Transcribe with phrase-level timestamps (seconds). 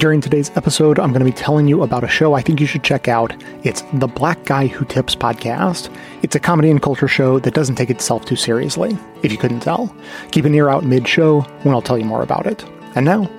[0.00, 2.66] During today's episode, I'm going to be telling you about a show I think you
[2.66, 3.34] should check out.
[3.64, 5.94] It's the Black Guy Who Tips podcast.
[6.22, 9.60] It's a comedy and culture show that doesn't take itself too seriously, if you couldn't
[9.60, 9.94] tell.
[10.30, 12.64] Keep an ear out mid show when I'll tell you more about it.
[12.94, 13.30] And now,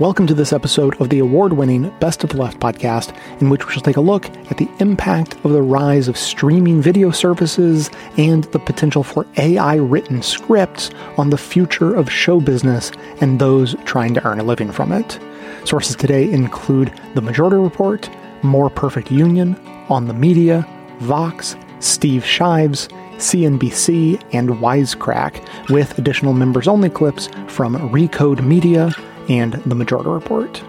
[0.00, 3.66] Welcome to this episode of the award winning Best of the Left podcast, in which
[3.66, 7.90] we shall take a look at the impact of the rise of streaming video services
[8.16, 13.74] and the potential for AI written scripts on the future of show business and those
[13.86, 15.18] trying to earn a living from it.
[15.64, 18.08] Sources today include The Majority Report,
[18.44, 19.56] More Perfect Union,
[19.88, 20.64] On the Media,
[21.00, 22.86] Vox, Steve Shives,
[23.16, 28.92] CNBC, and Wisecrack, with additional members only clips from Recode Media
[29.28, 30.62] and The Majority Report.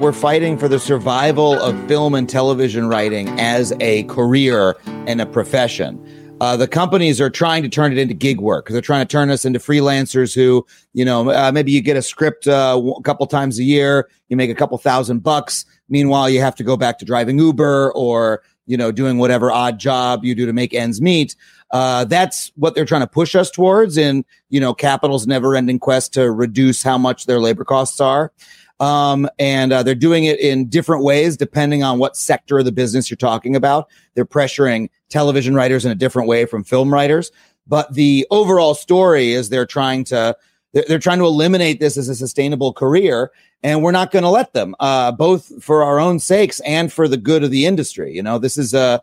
[0.00, 5.26] We're fighting for the survival of film and television writing as a career and a
[5.26, 6.04] profession.
[6.40, 8.68] Uh, the companies are trying to turn it into gig work.
[8.68, 12.02] They're trying to turn us into freelancers who, you know, uh, maybe you get a
[12.02, 15.64] script uh, a couple times a year, you make a couple thousand bucks.
[15.88, 19.78] Meanwhile, you have to go back to driving Uber or, you know, doing whatever odd
[19.78, 21.36] job you do to make ends meet.
[21.72, 25.78] Uh, that's what they're trying to push us towards in, you know, capital's never ending
[25.78, 28.30] quest to reduce how much their labor costs are.
[28.78, 32.72] Um, and uh, they're doing it in different ways depending on what sector of the
[32.72, 33.88] business you're talking about.
[34.14, 37.30] They're pressuring television writers in a different way from film writers.
[37.66, 40.36] But the overall story is they're trying to
[40.72, 43.30] they're, trying to eliminate this as a sustainable career,
[43.62, 44.74] and we're not going to let them.
[44.80, 48.14] Uh, both for our own sakes and for the good of the industry.
[48.14, 49.02] You know, this is a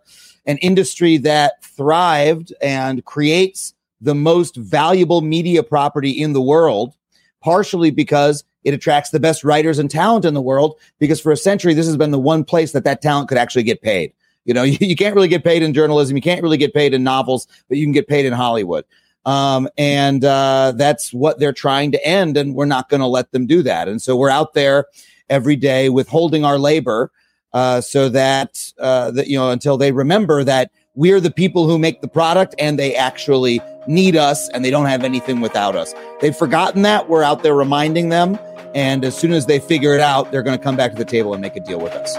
[0.50, 6.96] an industry that thrived and creates the most valuable media property in the world,
[7.40, 10.80] partially because it attracts the best writers and talent in the world.
[10.98, 13.62] Because for a century, this has been the one place that that talent could actually
[13.62, 14.12] get paid.
[14.46, 16.96] You know, you, you can't really get paid in journalism, you can't really get paid
[16.96, 18.86] in novels, but you can get paid in Hollywood.
[19.26, 23.32] Um, and uh, that's what they're trying to end, and we're not going to let
[23.34, 23.88] them do that.
[23.88, 24.88] And so we're out there
[25.30, 27.12] every day withholding our labor
[27.54, 31.80] uh, so that uh, that you know until they remember that we're the people who
[31.80, 35.94] make the product and they actually need us and they don't have anything without us.
[36.20, 37.08] They've forgotten that.
[37.08, 38.38] We're out there reminding them.
[38.76, 41.06] And as soon as they figure it out, they're going to come back to the
[41.06, 42.16] table and make a deal with us.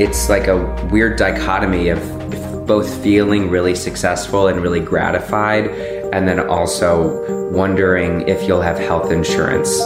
[0.00, 6.40] It's like a weird dichotomy of both feeling really successful and really gratified and then
[6.48, 9.78] also wondering if you'll have health insurance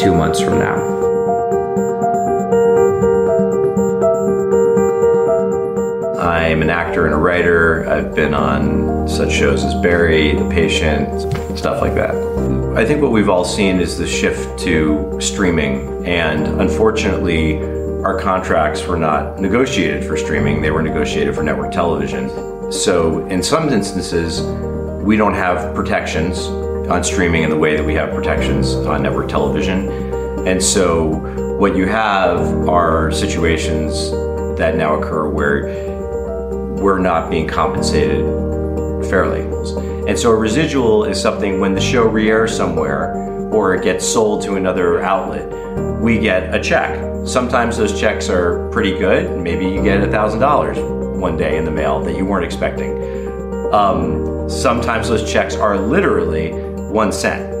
[0.00, 0.98] two months from now.
[6.20, 7.88] I'm an actor and a writer.
[7.88, 12.14] I've been on such shows as Barry, The Patient, stuff like that.
[12.76, 17.60] I think what we've all seen is the shift to streaming, and unfortunately,
[18.04, 22.30] our contracts were not negotiated for streaming, they were negotiated for network television.
[22.70, 24.40] So, in some instances,
[25.08, 26.48] we don't have protections
[26.90, 29.88] on streaming in the way that we have protections on network television.
[30.46, 34.10] And so what you have are situations
[34.58, 35.64] that now occur where
[36.82, 38.22] we're not being compensated
[39.06, 39.40] fairly.
[40.06, 43.14] And so a residual is something when the show re-airs somewhere
[43.50, 45.48] or it gets sold to another outlet,
[46.02, 47.26] we get a check.
[47.26, 49.40] Sometimes those checks are pretty good.
[49.40, 53.72] Maybe you get $1,000 one day in the mail that you weren't expecting.
[53.72, 56.52] Um, sometimes those checks are literally
[56.90, 57.54] one cent.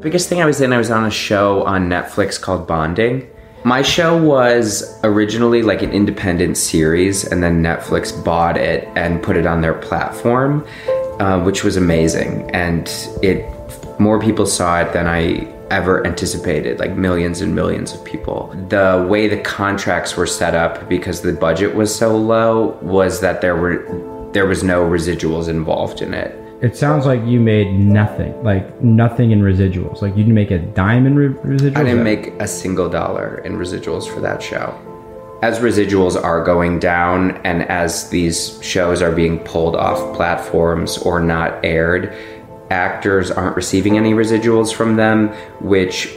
[0.00, 3.28] Biggest thing I was in, I was on a show on Netflix called Bonding.
[3.64, 9.36] My show was originally like an independent series, and then Netflix bought it and put
[9.36, 10.64] it on their platform,
[11.18, 12.48] uh, which was amazing.
[12.52, 12.88] And
[13.22, 13.44] it
[13.98, 18.54] more people saw it than I ever anticipated, like millions and millions of people.
[18.68, 23.40] The way the contracts were set up because the budget was so low was that
[23.40, 26.38] there were there was no residuals involved in it.
[26.60, 30.02] It sounds like you made nothing, like nothing in residuals.
[30.02, 31.76] Like you didn't make a dime in re- residuals.
[31.78, 34.78] I didn't make a single dollar in residuals for that show.
[35.42, 41.18] As residuals are going down and as these shows are being pulled off platforms or
[41.18, 42.12] not aired,
[42.70, 45.28] actors aren't receiving any residuals from them,
[45.62, 46.14] which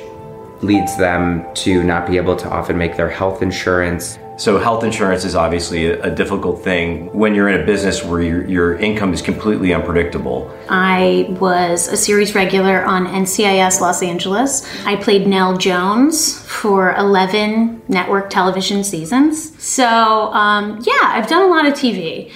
[0.61, 5.25] leads them to not be able to often make their health insurance so health insurance
[5.25, 9.21] is obviously a, difficult thing when you're in a business where your, your income is
[9.21, 10.49] completely unpredictable.
[10.69, 14.65] I was a series regular on NCIS Los Angeles.
[14.85, 19.61] I played Nell Jones for 11 network television seasons.
[19.61, 22.31] So um, yeah, I've done a lot of TV.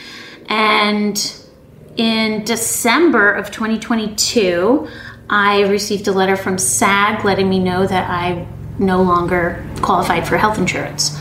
[0.47, 1.35] And
[1.95, 4.89] in December of 2022,
[5.29, 8.45] I received a letter from SAG letting me know that I
[8.77, 11.17] no longer qualified for health insurance.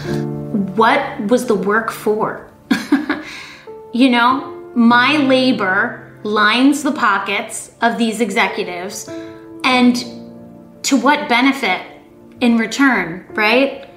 [0.53, 2.51] What was the work for?
[3.93, 9.09] you know, my labor lines the pockets of these executives,
[9.65, 9.97] and
[10.85, 11.81] to what benefit
[12.41, 13.89] in return, right?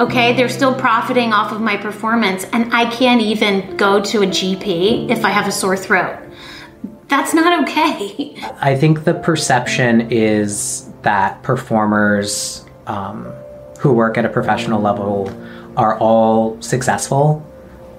[0.00, 4.26] Okay, they're still profiting off of my performance, and I can't even go to a
[4.26, 6.18] GP if I have a sore throat.
[7.08, 8.34] That's not okay.
[8.60, 13.32] I think the perception is that performers um,
[13.78, 15.28] who work at a professional level
[15.76, 17.44] are all successful.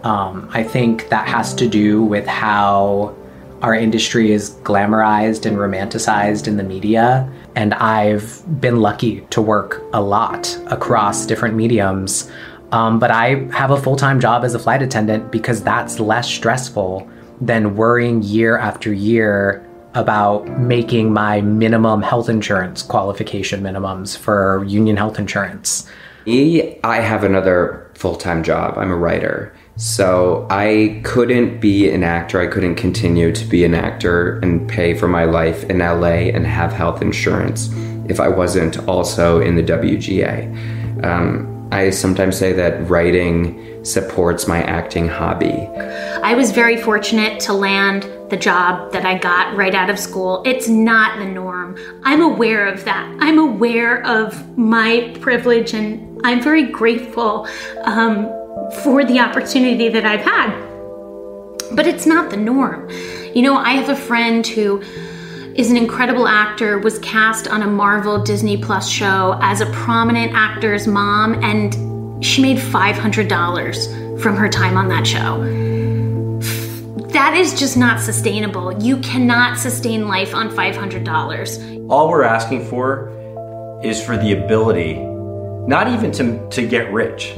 [0.03, 3.15] Um, I think that has to do with how
[3.61, 7.31] our industry is glamorized and romanticized in the media.
[7.55, 12.29] And I've been lucky to work a lot across different mediums.
[12.73, 16.27] Um, but I have a full time job as a flight attendant because that's less
[16.27, 17.09] stressful
[17.39, 24.97] than worrying year after year about making my minimum health insurance qualification minimums for union
[24.97, 25.89] health insurance.
[26.25, 28.77] Me, I have another full time job.
[28.77, 29.53] I'm a writer.
[29.75, 32.39] So I couldn't be an actor.
[32.39, 36.45] I couldn't continue to be an actor and pay for my life in LA and
[36.45, 37.69] have health insurance
[38.07, 41.03] if I wasn't also in the WGA.
[41.03, 45.67] Um, I sometimes say that writing supports my acting hobby.
[46.23, 48.03] I was very fortunate to land
[48.33, 50.41] the job that I got right out of school.
[50.43, 51.77] It's not the norm.
[52.01, 53.15] I'm aware of that.
[53.19, 57.47] I'm aware of my privilege and I'm very grateful
[57.83, 58.25] um,
[58.81, 60.49] for the opportunity that I've had.
[61.75, 62.89] But it's not the norm.
[63.35, 64.81] You know, I have a friend who
[65.53, 70.31] is an incredible actor, was cast on a Marvel Disney Plus show as a prominent
[70.33, 75.72] actor's mom, and she made $500 from her time on that show.
[77.13, 78.81] That is just not sustainable.
[78.81, 81.87] You cannot sustain life on $500.
[81.87, 83.11] All we're asking for
[83.83, 84.95] is for the ability,
[85.67, 87.35] not even to, to get rich,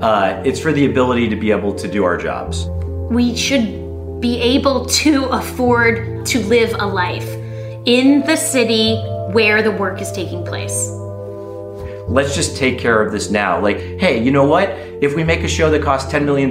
[0.00, 2.64] uh, it's for the ability to be able to do our jobs.
[3.10, 7.28] We should be able to afford to live a life
[7.84, 8.96] in the city
[9.32, 10.88] where the work is taking place.
[12.08, 13.60] Let's just take care of this now.
[13.60, 14.70] Like, hey, you know what?
[15.02, 16.50] If we make a show that costs $10 million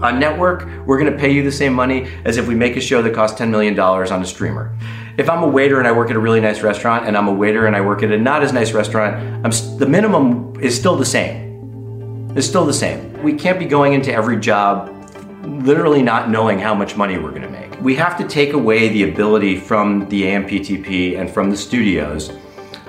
[0.00, 3.02] on network, we're to pay you the same money as if we make a show
[3.02, 4.76] that costs $10 million on a streamer.
[5.16, 7.32] If I'm a waiter and I work at a really nice restaurant, and I'm a
[7.32, 10.94] waiter and I work at a not as nice restaurant, I'm, the minimum is still
[10.94, 13.20] the same It's still the same.
[13.22, 14.94] We can't be going into every job
[15.44, 17.80] literally not knowing how much money we're to make.
[17.80, 22.30] We have to take away the ability from the AMPTP and from the studios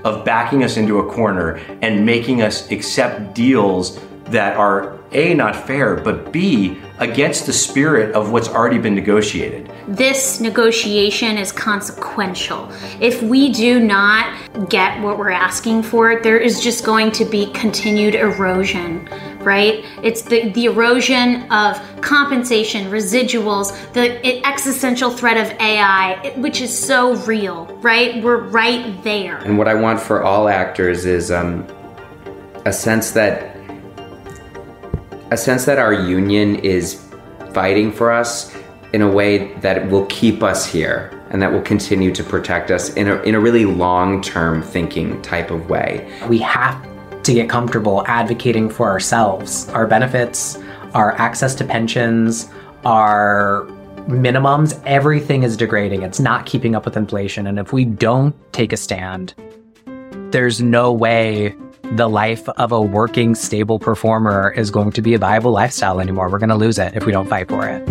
[0.04, 5.56] of backing us into a corner and making us accept deals that are A, not
[5.56, 9.72] fair, but B, against the spirit of what's already been negotiated.
[9.88, 12.72] This negotiation is consequential.
[13.00, 17.52] If we do not get what we're asking for, there is just going to be
[17.54, 19.10] continued erosion,
[19.40, 19.84] right?
[20.04, 27.16] It's the, the erosion of compensation, residuals, the existential threat of AI, which is so
[27.24, 28.22] real, right?
[28.24, 29.38] We're right there.
[29.38, 31.66] And what I want for all actors is um,
[32.66, 33.59] a sense that
[35.32, 37.06] a sense that our union is
[37.54, 38.56] fighting for us
[38.94, 42.94] in a way that will keep us here and that will continue to protect us
[42.96, 46.12] in a, in a really long term thinking type of way.
[46.28, 46.84] We have
[47.24, 50.58] to get comfortable advocating for ourselves, our benefits,
[50.94, 52.50] our access to pensions,
[52.84, 53.68] our
[54.08, 56.02] minimums, everything is degrading.
[56.02, 57.46] It's not keeping up with inflation.
[57.46, 59.36] And if we don't take a stand,
[60.32, 61.56] there's no way
[61.94, 66.30] the life of a working, stable performer is going to be a viable lifestyle anymore.
[66.30, 67.86] We're going to lose it if we don't fight for it.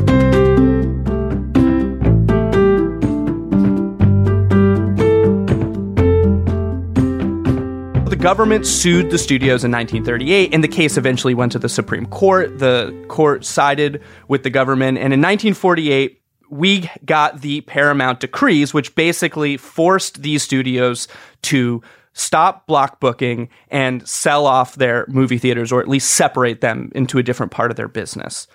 [8.09, 12.07] The government sued the studios in 1938, and the case eventually went to the Supreme
[12.07, 12.59] Court.
[12.59, 18.95] The court sided with the government, and in 1948, we got the Paramount decrees, which
[18.95, 21.09] basically forced these studios
[21.43, 21.83] to
[22.18, 27.18] stop block booking and sell off their movie theaters or at least separate them into
[27.18, 28.46] a different part of their business.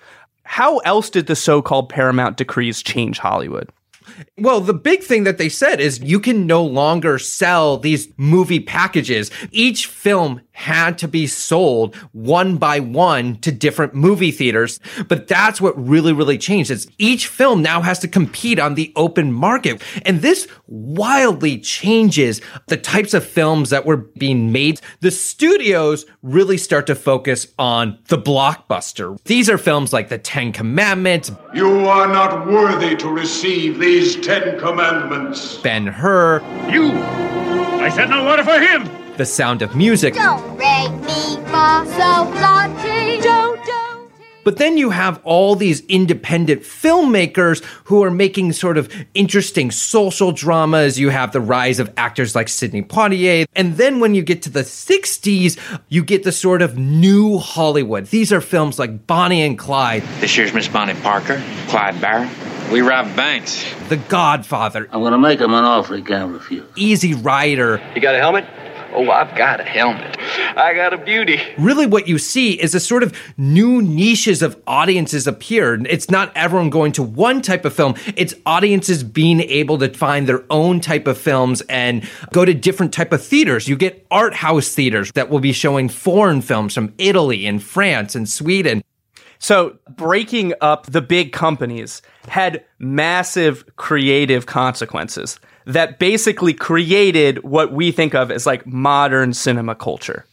[0.44, 3.70] How else did the so called Paramount decrees change Hollywood?
[4.38, 8.60] Well, the big thing that they said is you can no longer sell these movie
[8.60, 9.30] packages.
[9.50, 14.78] Each film had to be sold one by one to different movie theaters.
[15.08, 18.92] But that's what really, really changed is each film now has to compete on the
[18.94, 19.82] open market.
[20.04, 24.80] And this wildly changes the types of films that were being made.
[25.00, 29.18] The studios really start to focus on the blockbuster.
[29.24, 31.32] These are films like The Ten Commandments.
[31.52, 35.58] You are not worthy to receive these Ten Commandments.
[35.58, 36.40] Ben Hur.
[36.68, 36.90] You!
[37.80, 38.90] I said no order for him!
[39.16, 40.14] The Sound of Music.
[40.14, 43.20] Don't rate me, ma, so naughty.
[43.20, 44.10] Don't, don't.
[44.42, 50.32] But then you have all these independent filmmakers who are making sort of interesting social
[50.32, 50.98] dramas.
[50.98, 53.46] You have the rise of actors like Sidney Poitier.
[53.54, 55.56] And then when you get to the 60s,
[55.88, 58.06] you get the sort of new Hollywood.
[58.06, 60.02] These are films like Bonnie and Clyde.
[60.18, 62.28] This year's Miss Bonnie Parker, Clyde Barrow.
[62.72, 63.64] We robbed banks.
[63.88, 64.88] The Godfather.
[64.90, 66.64] I'm gonna make him an offer he can't refuse.
[66.76, 67.80] Easy Rider.
[67.94, 68.46] You got a helmet?
[68.94, 70.16] Oh, I've got a helmet.
[70.56, 71.40] I got a beauty.
[71.58, 75.74] Really, what you see is a sort of new niches of audiences appear.
[75.86, 80.28] It's not everyone going to one type of film, it's audiences being able to find
[80.28, 83.66] their own type of films and go to different type of theaters.
[83.66, 88.14] You get art house theaters that will be showing foreign films from Italy and France
[88.14, 88.82] and Sweden.
[89.38, 97.90] So breaking up the big companies had massive creative consequences that basically created what we
[97.90, 100.26] think of as like modern cinema culture.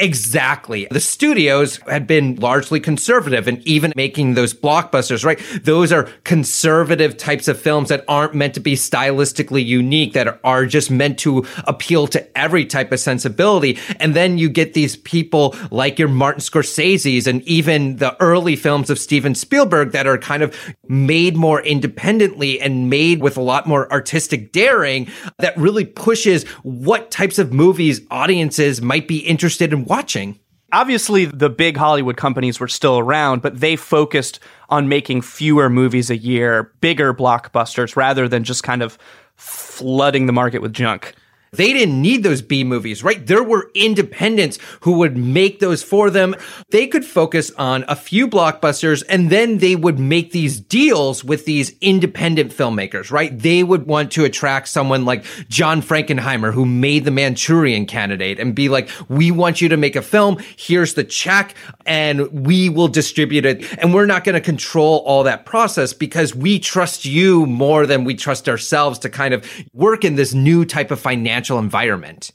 [0.00, 0.88] Exactly.
[0.90, 5.38] The studios had been largely conservative and even making those blockbusters, right?
[5.62, 10.64] Those are conservative types of films that aren't meant to be stylistically unique, that are
[10.64, 13.78] just meant to appeal to every type of sensibility.
[13.98, 18.88] And then you get these people like your Martin Scorsese's and even the early films
[18.88, 20.56] of Steven Spielberg that are kind of
[20.88, 27.10] made more independently and made with a lot more artistic daring that really pushes what
[27.10, 30.38] types of movies audiences might be interested in watching.
[30.72, 36.10] Obviously, the big Hollywood companies were still around, but they focused on making fewer movies
[36.10, 38.96] a year, bigger blockbusters, rather than just kind of
[39.34, 41.14] flooding the market with junk.
[41.52, 43.26] They didn't need those B movies, right?
[43.26, 46.36] There were independents who would make those for them.
[46.70, 51.46] They could focus on a few blockbusters and then they would make these deals with
[51.46, 53.36] these independent filmmakers, right?
[53.36, 58.54] They would want to attract someone like John Frankenheimer, who made the Manchurian candidate and
[58.54, 60.38] be like, we want you to make a film.
[60.56, 63.66] Here's the check and we will distribute it.
[63.80, 68.04] And we're not going to control all that process because we trust you more than
[68.04, 72.32] we trust ourselves to kind of work in this new type of financial environment.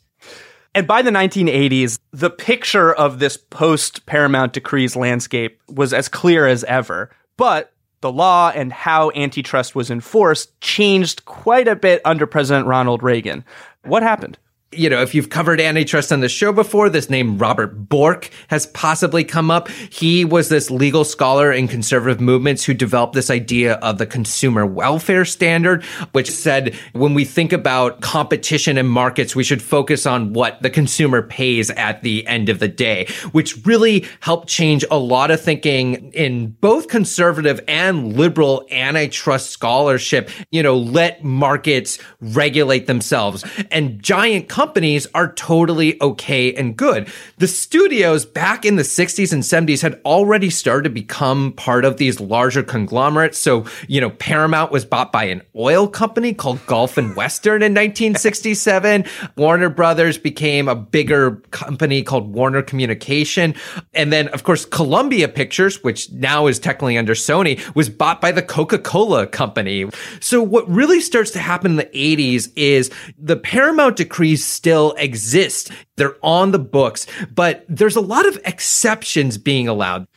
[0.73, 6.47] And by the 1980s, the picture of this post Paramount decrees landscape was as clear
[6.47, 7.11] as ever.
[7.37, 7.71] But
[8.01, 13.45] the law and how antitrust was enforced changed quite a bit under President Ronald Reagan.
[13.83, 14.37] What happened?
[14.71, 18.67] You know, if you've covered antitrust on the show before, this name Robert Bork has
[18.67, 19.69] possibly come up.
[19.69, 24.65] He was this legal scholar in conservative movements who developed this idea of the consumer
[24.65, 30.33] welfare standard, which said when we think about competition in markets, we should focus on
[30.33, 34.97] what the consumer pays at the end of the day, which really helped change a
[34.97, 40.29] lot of thinking in both conservative and liberal antitrust scholarship.
[40.51, 47.11] You know, let markets regulate themselves and giant companies are totally okay and good.
[47.39, 51.97] The studios back in the 60s and 70s had already started to become part of
[51.97, 53.37] these larger conglomerates.
[53.37, 57.73] So, you know, Paramount was bought by an oil company called Gulf and Western in
[57.73, 59.03] 1967.
[59.35, 63.55] Warner Brothers became a bigger company called Warner Communication.
[63.93, 68.31] And then, of course, Columbia Pictures, which now is technically under Sony, was bought by
[68.31, 69.89] the Coca-Cola company.
[70.21, 75.71] So what really starts to happen in the 80s is the Paramount decrees still exist.
[75.95, 80.07] They're on the books, but there's a lot of exceptions being allowed.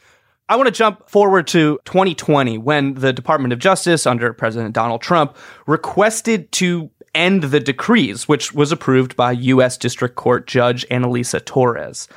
[0.51, 5.03] I want to jump forward to 2020 when the Department of Justice under President Donald
[5.03, 9.77] Trump requested to end the decrees, which was approved by U.S.
[9.77, 12.09] District Court Judge Analisa Torres.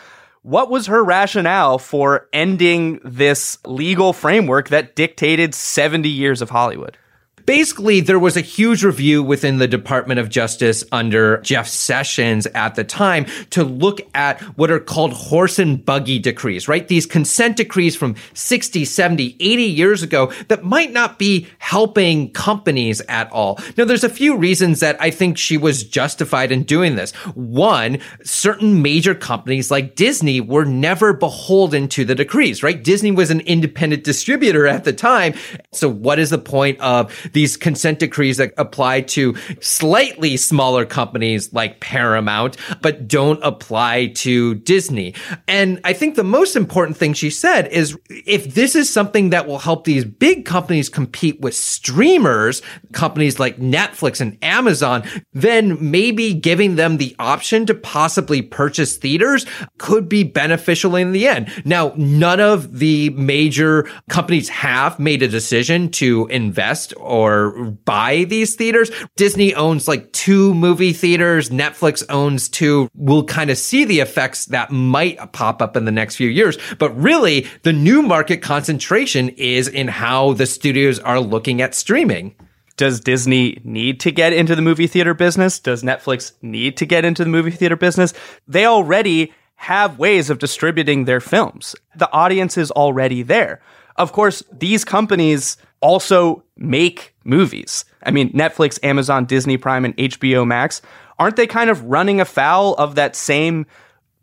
[0.44, 6.98] What was her rationale for ending this legal framework that dictated 70 years of Hollywood?
[7.46, 12.76] Basically, there was a huge review within the Department of Justice under Jeff Sessions at
[12.76, 16.88] the time to look at what are called horse and buggy decrees, right?
[16.88, 23.02] These consent decrees from 60, 70, 80 years ago that might not be helping companies
[23.10, 23.60] at all.
[23.78, 27.12] Now, there's a few reasons that I think she was justified in doing this.
[27.36, 32.84] One, certain major companies like Disney were never beholden to the decrees, right?
[32.84, 35.34] Disney was an independent distributor at the time.
[35.72, 41.54] So what is the point of these consent decrees that apply to slightly smaller companies
[41.54, 45.14] like Paramount, but don't apply to Disney.
[45.48, 49.48] And I think the most important thing she said is if this is something that
[49.48, 52.62] will help these big companies compete with streamers,
[52.92, 59.46] companies like Netflix and Amazon, then maybe giving them the option to possibly purchase theaters
[59.78, 61.52] could be beneficial in the end.
[61.66, 67.52] Now, none of the major companies have made a decision to invest or or
[67.86, 68.92] buy these theaters.
[69.16, 71.50] Disney owns like two movie theaters.
[71.50, 72.90] Netflix owns two.
[72.96, 76.58] We'll kind of see the effects that might pop up in the next few years.
[76.80, 82.36] But really, the new market concentration is in how the studios are looking at streaming.
[82.78, 85.60] Does Disney need to get into the movie theater business?
[85.60, 88.14] Does Netflix need to get into the movie theater business?
[88.48, 91.76] They already have ways of distributing their films.
[91.96, 93.62] The audience is already there.
[93.98, 97.86] Of course, these companies also make movies.
[98.04, 100.82] I mean, Netflix, Amazon, Disney Prime, and HBO Max,
[101.20, 103.66] aren't they kind of running afoul of that same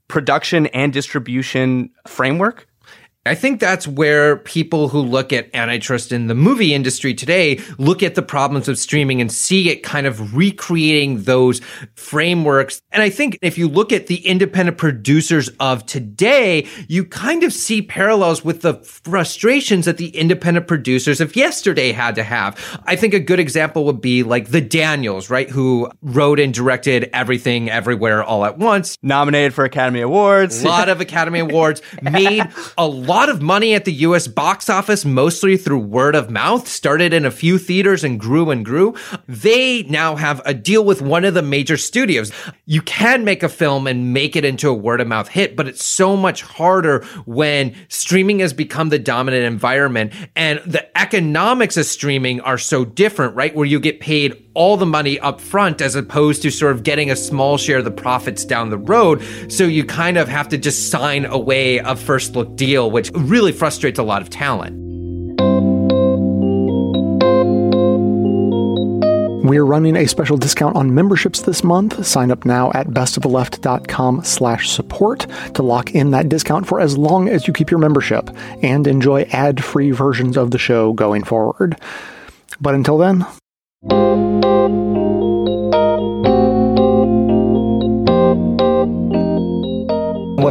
[0.09, 2.68] production and distribution framework?
[3.29, 8.03] I think that's where people who look at antitrust in the movie industry today look
[8.03, 11.61] at the problems of streaming and see it kind of recreating those
[11.95, 12.81] frameworks.
[12.91, 17.53] And I think if you look at the independent producers of today, you kind of
[17.53, 22.81] see parallels with the frustrations that the independent producers of yesterday had to have.
[22.85, 25.51] I think a good example would be like the Daniels, right?
[25.51, 28.97] Who wrote and directed everything everywhere all at once.
[29.03, 30.63] Nominated for Academy Awards.
[30.63, 35.05] A lot of Academy Awards, made a lot of money at the US box office,
[35.05, 38.95] mostly through word of mouth, started in a few theaters and grew and grew.
[39.27, 42.31] They now have a deal with one of the major studios.
[42.65, 45.67] You can make a film and make it into a word of mouth hit, but
[45.67, 51.87] it's so much harder when streaming has become the dominant environment and the economics of
[51.87, 53.57] streaming are so different, right?
[53.57, 57.13] Where you get paid all the money up front as opposed to sort of getting
[57.13, 59.23] a small share of the profits down the road.
[59.49, 63.53] So you kind of have to just sign away a first look deal, which really
[63.53, 64.77] frustrates a lot of talent.
[69.49, 72.05] We're running a special discount on memberships this month.
[72.05, 77.29] Sign up now at bestoftheleft.com slash support to lock in that discount for as long
[77.29, 78.29] as you keep your membership
[78.63, 81.81] and enjoy ad-free versions of the show going forward.
[82.61, 83.25] But until then,
[83.81, 83.95] What's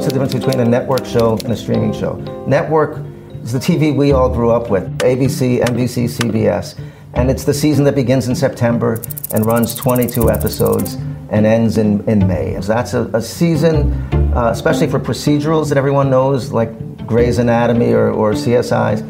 [0.05, 2.13] the difference between a network show and a streaming show?
[2.47, 3.05] Network
[3.43, 6.79] is the TV we all grew up with ABC, NBC, CBS.
[7.15, 10.93] And it's the season that begins in September and runs 22 episodes
[11.29, 12.53] and ends in, in May.
[12.61, 13.91] So that's a, a season,
[14.37, 19.01] uh, especially for procedurals that everyone knows, like Grey's Anatomy or, or CSIs.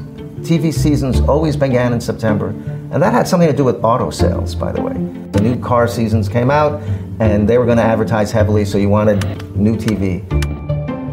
[0.42, 2.56] TV seasons always began in September.
[2.92, 4.94] And that had something to do with auto sales, by the way.
[4.94, 6.82] The new car seasons came out
[7.20, 9.24] and they were going to advertise heavily, so you wanted
[9.58, 10.26] new TV.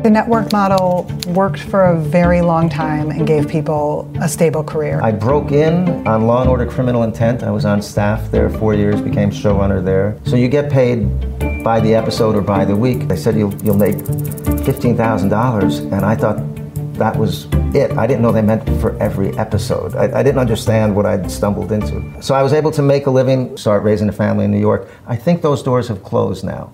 [0.05, 5.01] The network model worked for a very long time and gave people a stable career.
[5.03, 7.43] I broke in on Law and Order Criminal Intent.
[7.43, 10.19] I was on staff there four years, became showrunner there.
[10.25, 13.09] So you get paid by the episode or by the week.
[13.09, 16.39] They said you'll, you'll make $15,000, and I thought
[16.94, 17.92] that was it.
[17.98, 19.94] I didn't know they meant for every episode.
[19.94, 22.22] I, I, didn't understand what I'd stumbled into.
[22.22, 24.88] So I was able to make a living, start raising a family in New York.
[25.07, 26.72] I think those doors have closed now.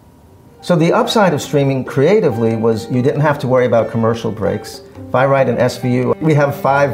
[0.63, 4.83] So the upside of streaming creatively was you didn't have to worry about commercial breaks.
[5.09, 6.93] If I write an SVU, we have five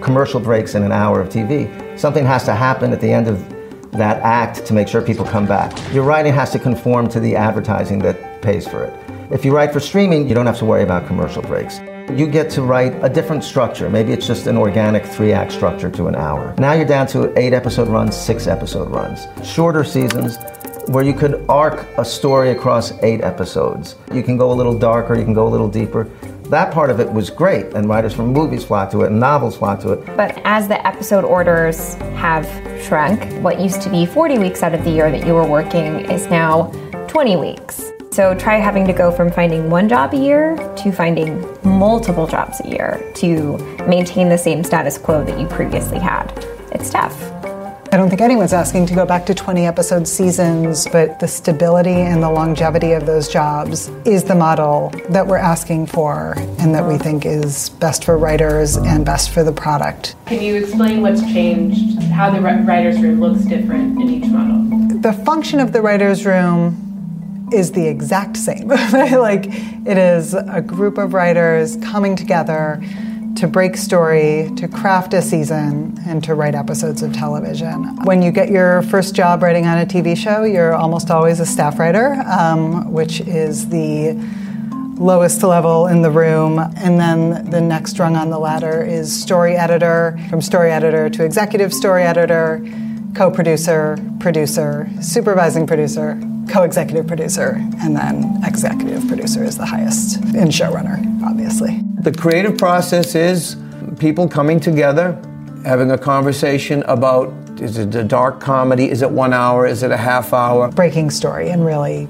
[0.00, 1.68] commercial breaks in an hour of TV.
[1.98, 3.46] Something has to happen at the end of
[3.92, 5.72] that act to make sure people come back.
[5.92, 8.98] Your writing has to conform to the advertising that pays for it.
[9.30, 11.78] If you write for streaming, you don't have to worry about commercial breaks.
[12.16, 13.88] You get to write a different structure.
[13.88, 16.54] Maybe it's just an organic three act structure to an hour.
[16.58, 19.26] Now you're down to eight episode runs, six episode runs.
[19.42, 20.36] Shorter seasons,
[20.88, 23.96] where you could arc a story across eight episodes.
[24.12, 26.04] You can go a little darker, you can go a little deeper.
[26.50, 29.56] That part of it was great, and writers from movies flocked to it, and novels
[29.56, 30.04] flocked to it.
[30.16, 32.46] But as the episode orders have
[32.84, 36.10] shrunk, what used to be 40 weeks out of the year that you were working
[36.10, 36.64] is now
[37.08, 37.91] 20 weeks.
[38.12, 42.60] So try having to go from finding one job a year to finding multiple jobs
[42.60, 43.56] a year to
[43.88, 46.30] maintain the same status quo that you previously had.
[46.72, 47.18] It's tough.
[47.90, 51.90] I don't think anyone's asking to go back to 20 episode seasons, but the stability
[51.94, 56.86] and the longevity of those jobs is the model that we're asking for and that
[56.86, 60.16] we think is best for writers and best for the product.
[60.26, 65.00] Can you explain what's changed, how the writer's room looks different in each model?
[65.00, 66.91] The function of the writer's room
[67.52, 68.68] is the exact same.
[68.68, 72.82] like it is a group of writers coming together
[73.36, 77.96] to break story, to craft a season, and to write episodes of television.
[78.04, 81.46] When you get your first job writing on a TV show, you're almost always a
[81.46, 84.12] staff writer, um, which is the
[84.98, 86.58] lowest level in the room.
[86.76, 91.24] And then the next rung on the ladder is story editor, from story editor to
[91.24, 92.64] executive story editor,
[93.14, 100.16] co producer, producer, supervising producer, co executive producer, and then executive producer is the highest,
[100.16, 101.80] and showrunner, obviously.
[102.00, 103.56] The creative process is
[103.98, 105.20] people coming together,
[105.64, 108.90] having a conversation about Is it a dark comedy?
[108.90, 109.66] Is it one hour?
[109.66, 110.68] Is it a half hour?
[110.72, 112.08] Breaking story and really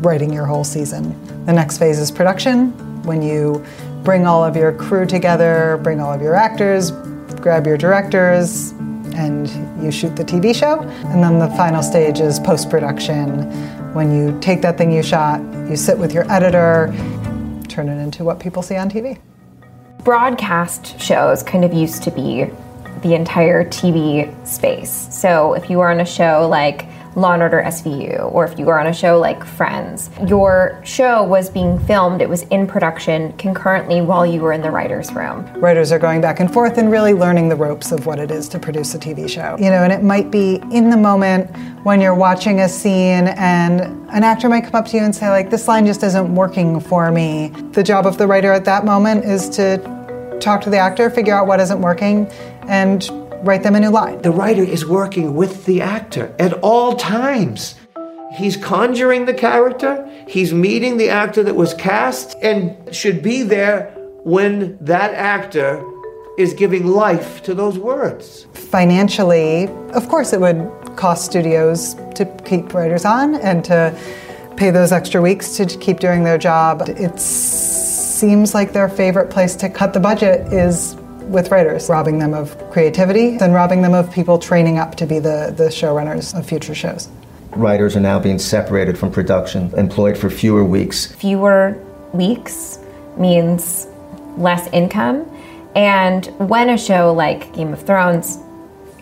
[0.00, 1.14] writing your whole season.
[1.46, 2.70] The next phase is production,
[3.04, 3.64] when you
[4.02, 6.90] bring all of your crew together, bring all of your actors,
[7.40, 8.72] grab your directors,
[9.14, 9.48] and
[9.82, 10.80] you shoot the TV show.
[10.80, 13.50] And then the final stage is post production,
[13.94, 16.92] when you take that thing you shot, you sit with your editor,
[17.68, 19.20] turn it into what people see on TV.
[20.02, 22.46] Broadcast shows kind of used to be
[23.02, 25.08] the entire TV space.
[25.14, 28.66] So if you were on a show like Law and Order SVU, or if you
[28.66, 33.32] were on a show like Friends, your show was being filmed, it was in production
[33.34, 35.44] concurrently while you were in the writer's room.
[35.60, 38.48] Writers are going back and forth and really learning the ropes of what it is
[38.48, 39.56] to produce a TV show.
[39.58, 43.80] You know, and it might be in the moment when you're watching a scene and
[44.10, 46.80] an actor might come up to you and say, like, this line just isn't working
[46.80, 47.48] for me.
[47.72, 49.78] The job of the writer at that moment is to
[50.40, 52.26] talk to the actor, figure out what isn't working,
[52.68, 53.08] and
[53.44, 54.22] write them a new line.
[54.22, 57.74] The writer is working with the actor at all times.
[58.36, 63.92] He's conjuring the character, he's meeting the actor that was cast, and should be there
[64.24, 65.84] when that actor
[66.36, 68.46] is giving life to those words.
[68.54, 73.96] Financially, of course, it would cost studios to keep writers on and to
[74.56, 76.82] pay those extra weeks to keep doing their job.
[76.88, 80.96] It seems like their favorite place to cut the budget is
[81.28, 85.18] with writers, robbing them of creativity and robbing them of people training up to be
[85.18, 87.08] the, the showrunners of future shows.
[87.52, 91.12] Writers are now being separated from production, employed for fewer weeks.
[91.14, 91.80] Fewer
[92.12, 92.78] weeks
[93.16, 93.86] means
[94.36, 95.30] less income.
[95.74, 98.38] And when a show like Game of Thrones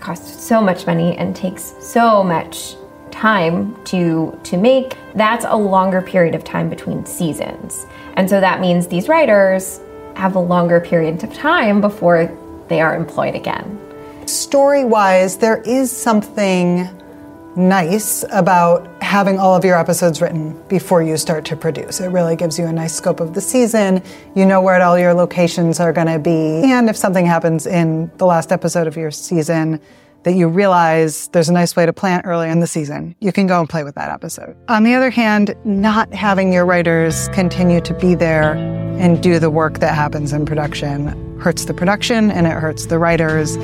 [0.01, 2.77] costs so much money and takes so much
[3.11, 7.87] time to to make, that's a longer period of time between seasons.
[8.15, 9.81] And so that means these writers
[10.16, 12.31] have a longer period of time before
[12.68, 13.79] they are employed again.
[14.27, 16.88] Story wise, there is something
[17.57, 22.01] nice about having all of your episodes written before you start to produce.
[22.01, 24.03] It really gives you a nice scope of the season.
[24.35, 26.62] You know where all your locations are going to be.
[26.64, 29.81] And if something happens in the last episode of your season,
[30.25, 33.15] that you realize there's a nice way to plant early in the season.
[33.21, 34.57] You can go and play with that episode.
[34.69, 39.51] On the other hand, not having your writers continue to be there and do the
[39.51, 43.57] work that happens in production hurts the production and it hurts the writers.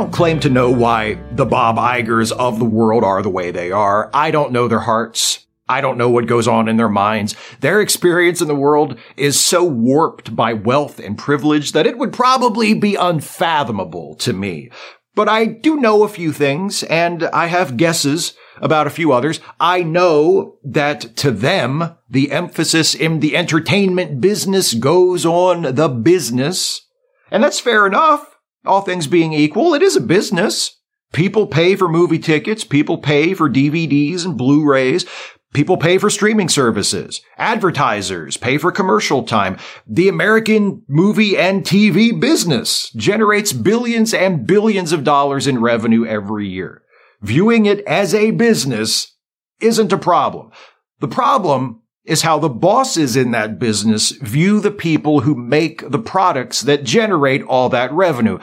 [0.00, 3.70] Don't claim to know why the Bob Igers of the world are the way they
[3.70, 4.08] are.
[4.14, 5.44] I don't know their hearts.
[5.68, 7.36] I don't know what goes on in their minds.
[7.60, 12.14] Their experience in the world is so warped by wealth and privilege that it would
[12.14, 14.70] probably be unfathomable to me.
[15.14, 19.40] But I do know a few things and I have guesses about a few others.
[19.60, 26.86] I know that to them, the emphasis in the entertainment business goes on the business.
[27.30, 28.39] And that's fair enough.
[28.64, 30.76] All things being equal, it is a business.
[31.12, 32.62] People pay for movie tickets.
[32.62, 35.06] People pay for DVDs and Blu-rays.
[35.52, 37.20] People pay for streaming services.
[37.36, 39.56] Advertisers pay for commercial time.
[39.86, 46.46] The American movie and TV business generates billions and billions of dollars in revenue every
[46.46, 46.82] year.
[47.22, 49.16] Viewing it as a business
[49.60, 50.52] isn't a problem.
[51.00, 55.98] The problem is how the bosses in that business view the people who make the
[55.98, 58.38] products that generate all that revenue.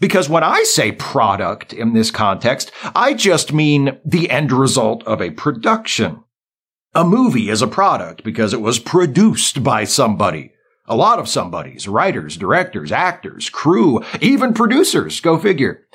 [0.00, 5.22] Because when I say product in this context, I just mean the end result of
[5.22, 6.24] a production.
[6.94, 10.53] A movie is a product because it was produced by somebody.
[10.86, 15.86] A lot of somebodies, writers, directors, actors, crew, even producers, go figure.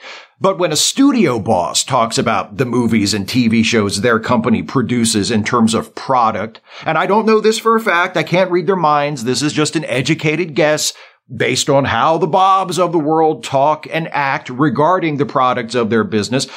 [0.42, 5.30] But when a studio boss talks about the movies and TV shows their company produces
[5.30, 8.66] in terms of product, and I don't know this for a fact, I can't read
[8.66, 10.94] their minds, this is just an educated guess
[11.32, 15.92] based on how the Bobs of the world talk and act regarding the products of
[15.92, 16.48] their business.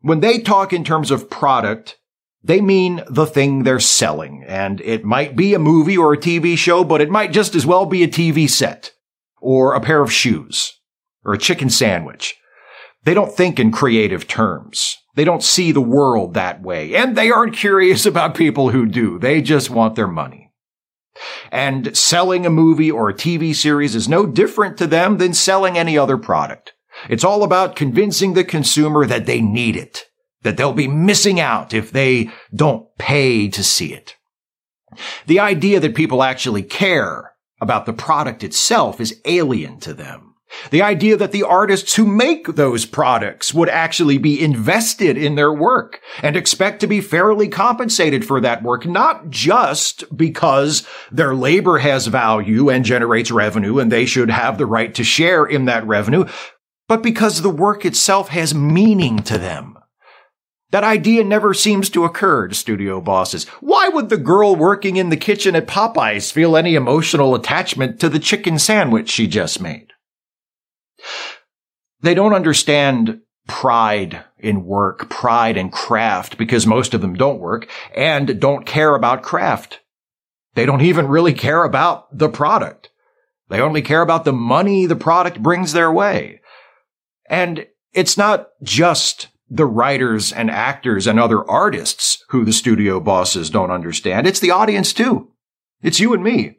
[0.00, 1.96] When they talk in terms of product,
[2.48, 4.42] they mean the thing they're selling.
[4.46, 7.66] And it might be a movie or a TV show, but it might just as
[7.66, 8.92] well be a TV set
[9.42, 10.72] or a pair of shoes
[11.26, 12.36] or a chicken sandwich.
[13.04, 14.96] They don't think in creative terms.
[15.14, 16.96] They don't see the world that way.
[16.96, 19.18] And they aren't curious about people who do.
[19.18, 20.50] They just want their money.
[21.52, 25.76] And selling a movie or a TV series is no different to them than selling
[25.76, 26.72] any other product.
[27.10, 30.07] It's all about convincing the consumer that they need it
[30.48, 34.16] that they'll be missing out if they don't pay to see it.
[35.26, 40.36] The idea that people actually care about the product itself is alien to them.
[40.70, 45.52] The idea that the artists who make those products would actually be invested in their
[45.52, 51.76] work and expect to be fairly compensated for that work, not just because their labor
[51.80, 55.86] has value and generates revenue and they should have the right to share in that
[55.86, 56.24] revenue,
[56.88, 59.77] but because the work itself has meaning to them.
[60.70, 63.46] That idea never seems to occur to studio bosses.
[63.60, 68.08] Why would the girl working in the kitchen at Popeyes feel any emotional attachment to
[68.08, 69.88] the chicken sandwich she just made?
[72.00, 77.68] They don't understand pride in work, pride in craft, because most of them don't work
[77.94, 79.80] and don't care about craft.
[80.54, 82.90] They don't even really care about the product.
[83.48, 86.40] They only care about the money the product brings their way.
[87.28, 93.50] And it's not just the writers and actors and other artists who the studio bosses
[93.50, 94.26] don't understand.
[94.26, 95.30] It's the audience too.
[95.82, 96.58] It's you and me.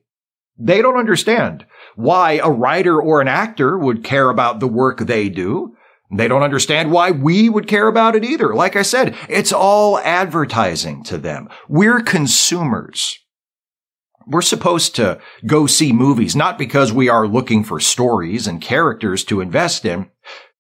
[0.58, 5.30] They don't understand why a writer or an actor would care about the work they
[5.30, 5.76] do.
[6.12, 8.56] They don't understand why we would care about it either.
[8.56, 11.50] Like I said, it's all advertising to them.
[11.68, 13.18] We're consumers.
[14.26, 19.24] We're supposed to go see movies, not because we are looking for stories and characters
[19.26, 20.10] to invest in,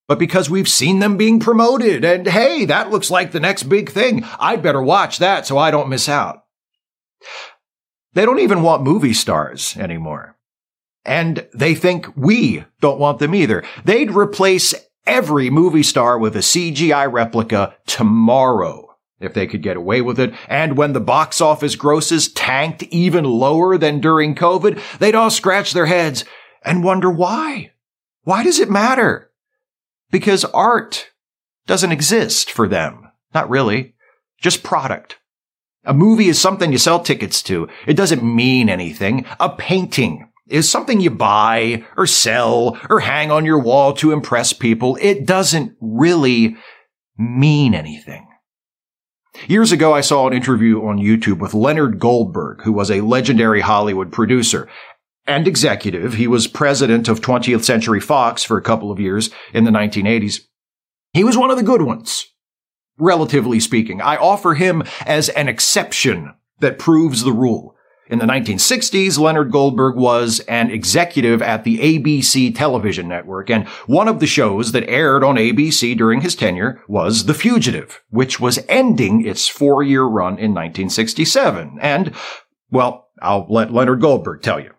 [0.09, 3.91] but because we've seen them being promoted and hey, that looks like the next big
[3.91, 4.25] thing.
[4.39, 6.45] I'd better watch that so I don't miss out.
[8.13, 10.35] They don't even want movie stars anymore.
[11.05, 13.63] And they think we don't want them either.
[13.85, 14.73] They'd replace
[15.05, 18.87] every movie star with a CGI replica tomorrow
[19.19, 20.33] if they could get away with it.
[20.47, 25.73] And when the box office grosses tanked even lower than during COVID, they'd all scratch
[25.73, 26.25] their heads
[26.65, 27.73] and wonder why.
[28.23, 29.28] Why does it matter?
[30.11, 31.09] Because art
[31.67, 33.11] doesn't exist for them.
[33.33, 33.95] Not really.
[34.41, 35.17] Just product.
[35.85, 37.67] A movie is something you sell tickets to.
[37.87, 39.25] It doesn't mean anything.
[39.39, 44.51] A painting is something you buy or sell or hang on your wall to impress
[44.51, 44.97] people.
[44.99, 46.57] It doesn't really
[47.17, 48.27] mean anything.
[49.47, 53.61] Years ago, I saw an interview on YouTube with Leonard Goldberg, who was a legendary
[53.61, 54.67] Hollywood producer
[55.29, 56.15] and executive.
[56.15, 60.41] He was president of 20th Century Fox for a couple of years in the 1980s.
[61.13, 62.25] He was one of the good ones,
[62.97, 64.01] relatively speaking.
[64.01, 67.75] I offer him as an exception that proves the rule.
[68.07, 74.07] In the 1960s, Leonard Goldberg was an executive at the ABC television network, and one
[74.07, 78.65] of the shows that aired on ABC during his tenure was The Fugitive, which was
[78.67, 81.77] ending its four-year run in 1967.
[81.79, 82.15] And,
[82.71, 84.71] well, I'll let Leonard Goldberg tell you.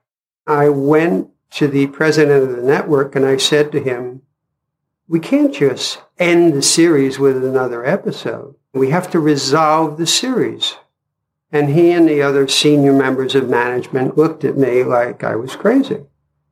[0.51, 4.23] I went to the president of the network and I said to him,
[5.07, 8.57] we can't just end the series with another episode.
[8.75, 10.77] We have to resolve the series.
[11.53, 15.55] And he and the other senior members of management looked at me like I was
[15.55, 16.01] crazy.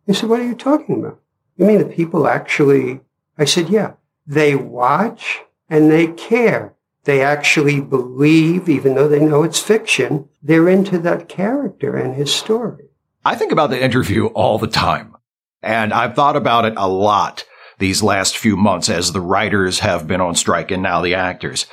[0.07, 1.21] He said, What are you talking about?
[1.57, 3.01] You mean the people actually?
[3.37, 3.95] I said, Yeah.
[4.29, 6.73] They watch and they care.
[7.03, 12.33] They actually believe, even though they know it's fiction, they're into that character and his
[12.33, 12.88] story.
[13.29, 15.15] I think about the interview all the time.
[15.63, 17.45] And I've thought about it a lot
[17.79, 21.67] these last few months as the writers have been on strike and now the actors.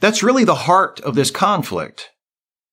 [0.00, 2.08] That's really the heart of this conflict.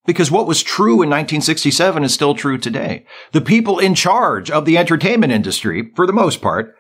[0.06, 3.06] Because what was true in 1967 is still true today.
[3.34, 6.78] The people in charge of the entertainment industry, for the most part,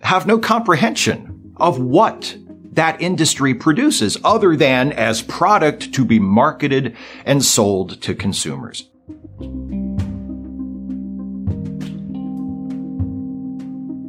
[0.00, 2.36] have no comprehension of what
[2.72, 8.90] that industry produces other than as product to be marketed and sold to consumers.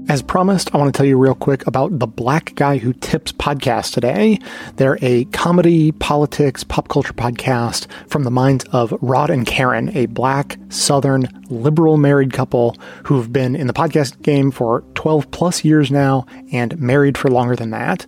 [0.09, 3.31] As promised, I want to tell you real quick about the Black Guy Who Tips
[3.31, 4.39] podcast today.
[4.77, 10.07] They're a comedy, politics, pop culture podcast from the minds of Rod and Karen, a
[10.07, 15.91] black, southern, liberal married couple who've been in the podcast game for 12 plus years
[15.91, 18.07] now and married for longer than that.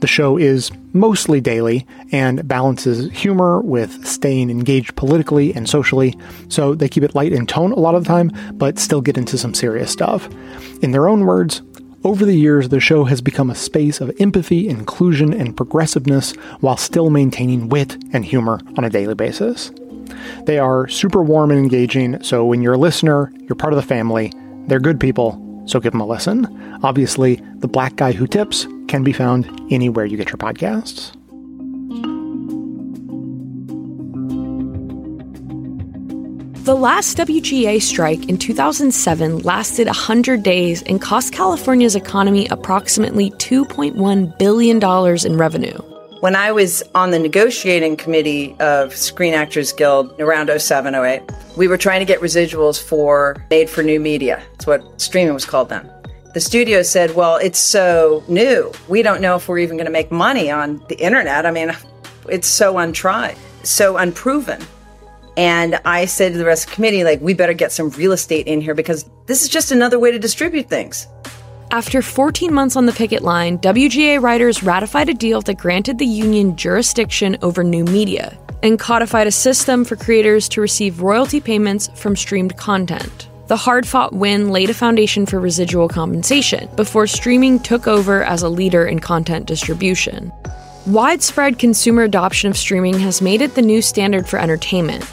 [0.00, 6.16] The show is mostly daily and balances humor with staying engaged politically and socially,
[6.48, 9.18] so they keep it light in tone a lot of the time, but still get
[9.18, 10.28] into some serious stuff.
[10.82, 11.62] In their own words,
[12.04, 16.76] over the years, the show has become a space of empathy, inclusion, and progressiveness while
[16.76, 19.72] still maintaining wit and humor on a daily basis.
[20.44, 23.86] They are super warm and engaging, so when you're a listener, you're part of the
[23.86, 24.32] family.
[24.68, 25.32] They're good people,
[25.68, 26.46] so give them a listen.
[26.82, 31.12] Obviously, The Black Guy Who Tips can be found anywhere you get your podcasts.
[36.64, 44.38] The last WGA strike in 2007 lasted 100 days and cost California's economy approximately $2.1
[44.38, 45.97] billion in revenue.
[46.20, 51.22] When I was on the negotiating committee of Screen Actors Guild around 07, 08,
[51.56, 54.42] we were trying to get residuals for Made for New Media.
[54.50, 55.88] That's what streaming was called then.
[56.34, 58.72] The studio said, Well, it's so new.
[58.88, 61.46] We don't know if we're even going to make money on the internet.
[61.46, 61.70] I mean,
[62.28, 64.60] it's so untried, so unproven.
[65.36, 68.10] And I said to the rest of the committee, like, we better get some real
[68.10, 71.06] estate in here because this is just another way to distribute things.
[71.70, 76.06] After 14 months on the picket line, WGA writers ratified a deal that granted the
[76.06, 81.88] union jurisdiction over new media and codified a system for creators to receive royalty payments
[81.94, 83.28] from streamed content.
[83.48, 88.42] The hard fought win laid a foundation for residual compensation before streaming took over as
[88.42, 90.32] a leader in content distribution.
[90.86, 95.04] Widespread consumer adoption of streaming has made it the new standard for entertainment,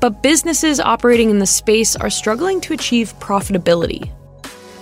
[0.00, 4.12] but businesses operating in the space are struggling to achieve profitability.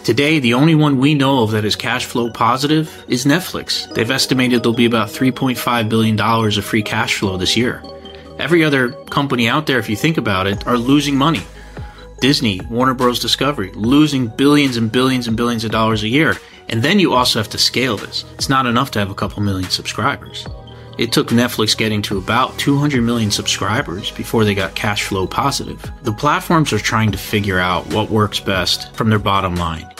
[0.05, 3.93] Today, the only one we know of that is cash flow positive is Netflix.
[3.95, 7.81] They've estimated there'll be about $3.5 billion of free cash flow this year.
[8.37, 11.43] Every other company out there, if you think about it, are losing money.
[12.21, 13.21] Disney, Warner Bros.
[13.21, 16.37] Discovery, losing billions and billions and billions of dollars a year.
[16.69, 18.25] And then you also have to scale this.
[18.35, 20.49] It's not enough to have a couple million subscribers.
[21.03, 25.91] It took Netflix getting to about 200 million subscribers before they got cash flow positive.
[26.05, 29.93] The platforms are trying to figure out what works best from their bottom line.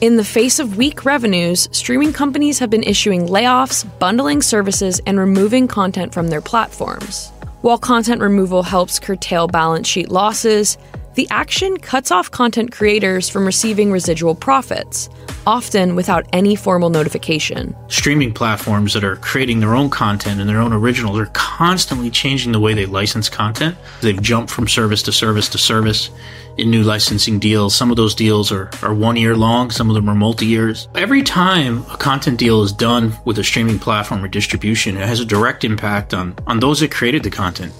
[0.00, 5.20] In the face of weak revenues, streaming companies have been issuing layoffs, bundling services, and
[5.20, 7.28] removing content from their platforms.
[7.60, 10.76] While content removal helps curtail balance sheet losses,
[11.18, 15.08] the action cuts off content creators from receiving residual profits,
[15.48, 17.74] often without any formal notification.
[17.88, 22.52] Streaming platforms that are creating their own content and their own originals are constantly changing
[22.52, 23.76] the way they license content.
[24.00, 26.10] They've jumped from service to service to service
[26.56, 27.74] in new licensing deals.
[27.74, 30.86] Some of those deals are, are one year long, some of them are multi years.
[30.94, 35.18] Every time a content deal is done with a streaming platform or distribution, it has
[35.18, 37.72] a direct impact on, on those that created the content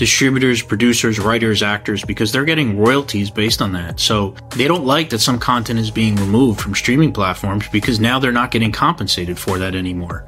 [0.00, 4.00] distributors, producers, writers, actors, because they're getting royalties based on that.
[4.00, 8.18] So they don't like that some content is being removed from streaming platforms because now
[8.18, 10.26] they're not getting compensated for that anymore.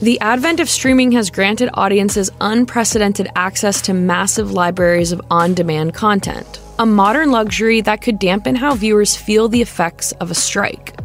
[0.00, 5.92] The advent of streaming has granted audiences unprecedented access to massive libraries of on demand
[5.92, 10.96] content, a modern luxury that could dampen how viewers feel the effects of a strike.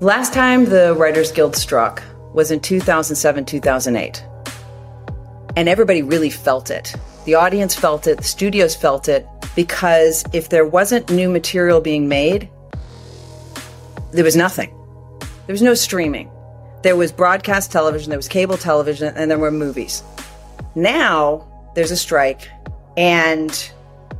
[0.00, 2.02] Last time the Writers Guild struck
[2.32, 4.24] was in 2007 2008.
[5.54, 6.96] And everybody really felt it.
[7.24, 12.08] The audience felt it, the studios felt it, because if there wasn't new material being
[12.08, 12.48] made,
[14.12, 14.74] there was nothing.
[15.46, 16.30] There was no streaming.
[16.82, 20.02] There was broadcast television, there was cable television, and there were movies.
[20.74, 22.48] Now there's a strike,
[22.96, 23.70] and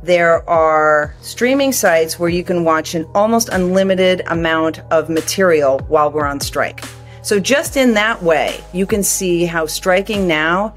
[0.03, 6.11] there are streaming sites where you can watch an almost unlimited amount of material while
[6.11, 6.83] we're on strike.
[7.23, 10.73] So, just in that way, you can see how striking now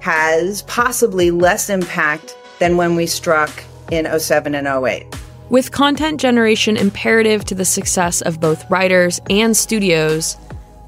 [0.00, 3.50] has possibly less impact than when we struck
[3.90, 5.06] in 07 and 08.
[5.50, 10.36] With content generation imperative to the success of both writers and studios,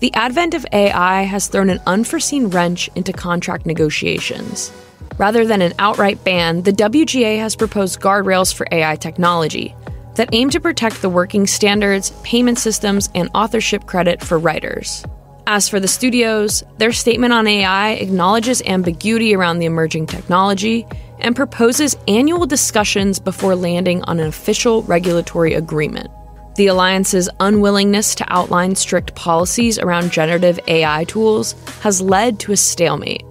[0.00, 4.72] the advent of AI has thrown an unforeseen wrench into contract negotiations.
[5.18, 9.74] Rather than an outright ban, the WGA has proposed guardrails for AI technology
[10.14, 15.04] that aim to protect the working standards, payment systems, and authorship credit for writers.
[15.46, 20.86] As for the studios, their statement on AI acknowledges ambiguity around the emerging technology
[21.18, 26.08] and proposes annual discussions before landing on an official regulatory agreement.
[26.56, 32.56] The Alliance's unwillingness to outline strict policies around generative AI tools has led to a
[32.56, 33.24] stalemate.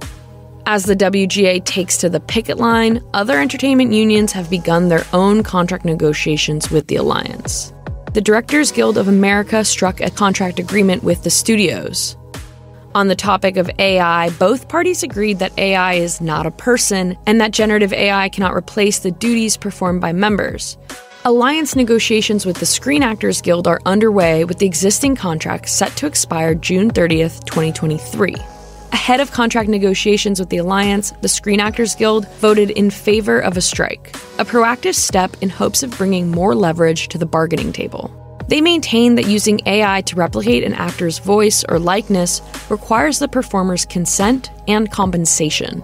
[0.66, 5.44] As the WGA takes to the picket line, other entertainment unions have begun their own
[5.44, 7.74] contract negotiations with the Alliance
[8.14, 12.18] the Directors Guild of America struck a contract agreement with the studios.
[12.96, 17.40] On the topic of AI, both parties agreed that AI is not a person and
[17.40, 20.76] that generative AI cannot replace the duties performed by members.
[21.24, 26.08] Alliance negotiations with the Screen Actors Guild are underway with the existing contract set to
[26.08, 28.36] expire June 30th, 2023.
[28.92, 33.56] Ahead of contract negotiations with the Alliance, the Screen Actors Guild voted in favor of
[33.56, 38.16] a strike, a proactive step in hopes of bringing more leverage to the bargaining table.
[38.48, 43.86] They maintain that using AI to replicate an actor's voice or likeness requires the performer's
[43.86, 45.84] consent and compensation.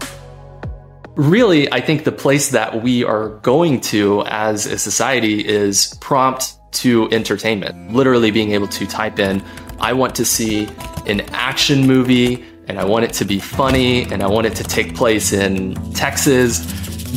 [1.15, 6.57] Really, I think the place that we are going to as a society is prompt
[6.73, 7.93] to entertainment.
[7.93, 9.43] Literally being able to type in,
[9.79, 10.67] I want to see
[11.05, 14.63] an action movie and I want it to be funny and I want it to
[14.63, 16.59] take place in Texas,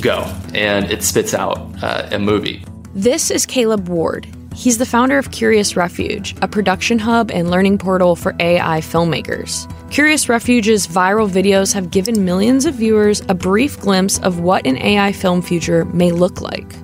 [0.01, 0.23] go.
[0.55, 2.65] And it spits out uh, a movie.
[2.95, 4.27] This is Caleb Ward.
[4.55, 9.73] He's the founder of Curious Refuge, a production hub and learning portal for AI filmmakers.
[9.91, 14.77] Curious Refuge's viral videos have given millions of viewers a brief glimpse of what an
[14.79, 16.75] AI film future may look like.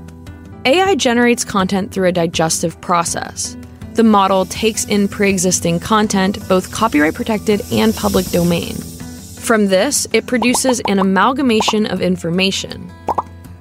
[0.66, 3.56] AI generates content through a digestive process.
[3.94, 8.74] The model takes in pre existing content, both copyright protected and public domain.
[8.74, 12.90] From this, it produces an amalgamation of information.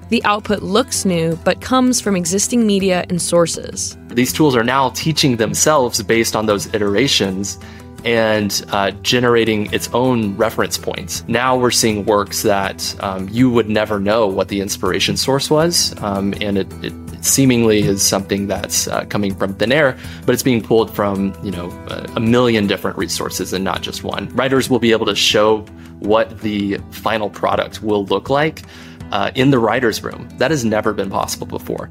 [0.09, 3.95] The output looks new, but comes from existing media and sources.
[4.07, 7.59] These tools are now teaching themselves based on those iterations
[8.03, 11.23] and uh, generating its own reference points.
[11.27, 15.95] Now we're seeing works that um, you would never know what the inspiration source was,
[16.01, 16.93] um, and it, it,
[17.24, 21.51] seemingly is something that's uh, coming from thin air, but it's being pulled from you
[21.51, 21.69] know
[22.15, 24.30] a, million different resources and not just one.
[24.30, 25.61] Writers will be able to show
[25.99, 28.63] what the final product will look like
[29.11, 30.30] uh, in the writers' room.
[30.38, 31.89] That has never been possible before,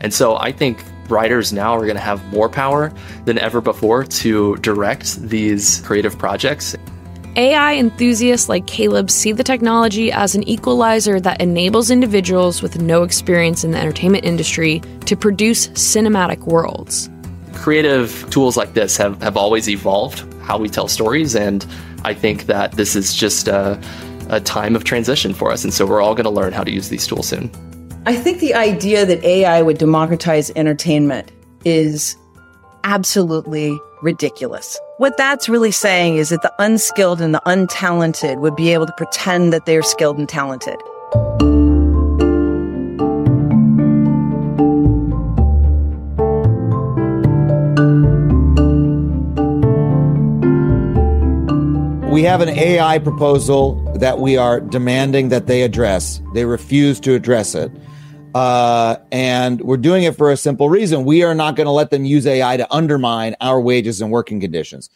[0.00, 2.92] and so I think writers now are going to have more power
[3.24, 6.76] than ever before to direct these creative projects.
[7.38, 13.04] AI enthusiasts like Caleb see the technology as an equalizer that enables individuals with no
[13.04, 17.08] experience in the entertainment industry to produce cinematic worlds.
[17.54, 21.64] Creative tools like this have, have always evolved how we tell stories, and
[22.02, 23.80] I think that this is just a,
[24.30, 25.62] a time of transition for us.
[25.62, 27.52] And so we're all going to learn how to use these tools soon.
[28.04, 31.30] I think the idea that AI would democratize entertainment
[31.64, 32.16] is
[32.82, 34.78] absolutely ridiculous.
[34.98, 38.92] What that's really saying is that the unskilled and the untalented would be able to
[38.92, 40.76] pretend that they're skilled and talented.
[52.10, 56.20] We have an AI proposal that we are demanding that they address.
[56.34, 57.70] They refuse to address it.
[58.34, 61.04] Uh, and we're doing it for a simple reason.
[61.04, 64.40] We are not going to let them use AI to undermine our wages and working
[64.40, 64.90] conditions.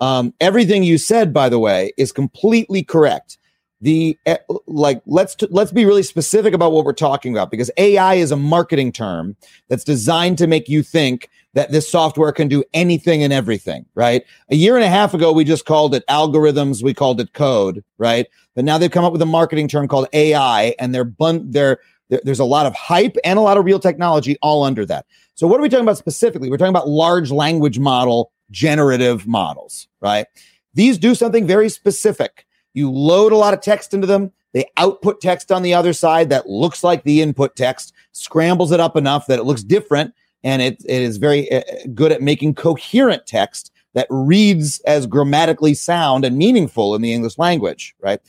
[0.00, 3.36] Um, everything you said, by the way, is completely correct.
[3.82, 7.70] The eh, like, let's t- let's be really specific about what we're talking about because
[7.76, 9.36] AI is a marketing term
[9.68, 13.86] that's designed to make you think that this software can do anything and everything.
[13.94, 14.24] Right?
[14.50, 16.82] A year and a half ago, we just called it algorithms.
[16.82, 17.84] We called it code.
[17.98, 18.26] Right?
[18.54, 21.78] But now they've come up with a marketing term called AI, and they're bun- they're
[22.10, 25.06] there, there's a lot of hype and a lot of real technology all under that.
[25.34, 26.50] So, what are we talking about specifically?
[26.50, 30.26] We're talking about large language model generative models, right?
[30.74, 32.46] These do something very specific.
[32.74, 34.32] You load a lot of text into them.
[34.52, 38.80] They output text on the other side that looks like the input text, scrambles it
[38.80, 40.12] up enough that it looks different.
[40.42, 41.62] And it, it is very uh,
[41.94, 47.38] good at making coherent text that reads as grammatically sound and meaningful in the English
[47.38, 48.20] language, right?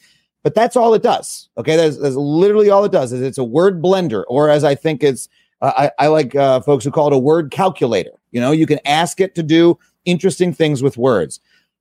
[0.43, 1.49] But that's all it does.
[1.57, 3.13] Okay, that's, that's literally all it does.
[3.13, 5.29] Is it's a word blender, or as I think it's,
[5.61, 8.13] uh, I, I, like uh, folks who call it a word calculator.
[8.31, 11.39] You know, you can ask it to do interesting things with words.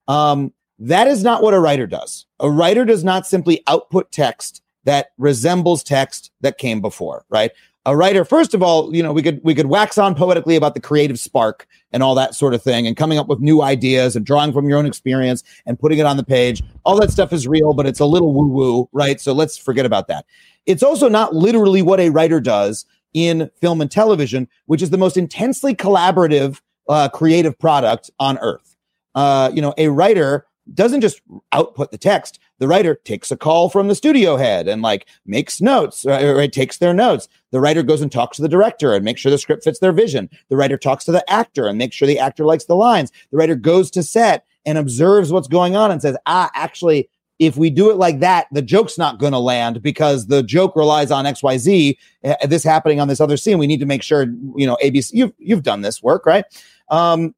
[0.08, 2.26] Um, that is not what a writer does.
[2.40, 7.52] A writer does not simply output text that resembles text that came before, right?
[7.86, 10.74] A writer first of all you know we could we could wax on poetically about
[10.74, 14.16] the creative spark and all that sort of thing and coming up with new ideas
[14.16, 16.62] and drawing from your own experience and putting it on the page.
[16.84, 19.20] All that stuff is real but it's a little woo woo right?
[19.20, 20.26] So let's forget about that.
[20.66, 24.98] It's also not literally what a writer does in film and television which is the
[24.98, 28.76] most intensely collaborative uh, creative product on earth.
[29.14, 31.22] Uh, you know a writer doesn't just
[31.52, 32.38] output the text.
[32.60, 36.46] The writer takes a call from the studio head and like makes notes, or, or
[36.46, 37.26] takes their notes.
[37.52, 39.92] The writer goes and talks to the director and makes sure the script fits their
[39.92, 40.28] vision.
[40.50, 43.10] The writer talks to the actor and makes sure the actor likes the lines.
[43.30, 47.08] The writer goes to set and observes what's going on and says, ah, actually,
[47.38, 50.76] if we do it like that, the joke's not going to land because the joke
[50.76, 53.56] relies on XYZ, uh, this happening on this other scene.
[53.56, 56.44] We need to make sure, you know, ABC, you've, you've done this work, right?
[56.90, 57.34] Um,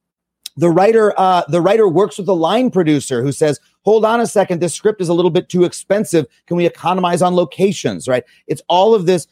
[0.57, 4.27] the writer uh, the writer works with the line producer who says hold on a
[4.27, 4.61] second.
[4.61, 6.27] This script is a little bit too expensive.
[6.47, 8.25] Can we economize on locations right?
[8.47, 9.27] It's all of this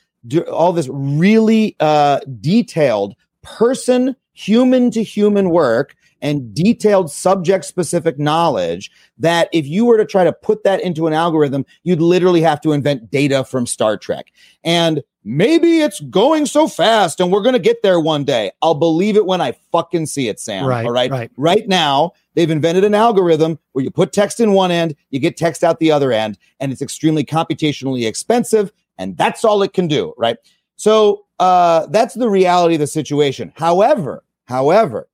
[0.50, 8.90] all this really uh, detailed person human to human work and detailed subject specific knowledge
[9.18, 12.60] that if you were to try to put that into an algorithm, you'd literally have
[12.62, 14.32] to invent data from Star Trek.
[14.64, 18.50] And maybe it's going so fast and we're going to get there one day.
[18.62, 20.66] I'll believe it when I fucking see it, Sam.
[20.66, 21.10] Right, all right?
[21.10, 21.30] right.
[21.36, 25.36] Right now, they've invented an algorithm where you put text in one end, you get
[25.36, 28.72] text out the other end, and it's extremely computationally expensive.
[28.98, 30.36] And that's all it can do, right?
[30.76, 33.52] So uh, that's the reality of the situation.
[33.56, 35.08] However, however,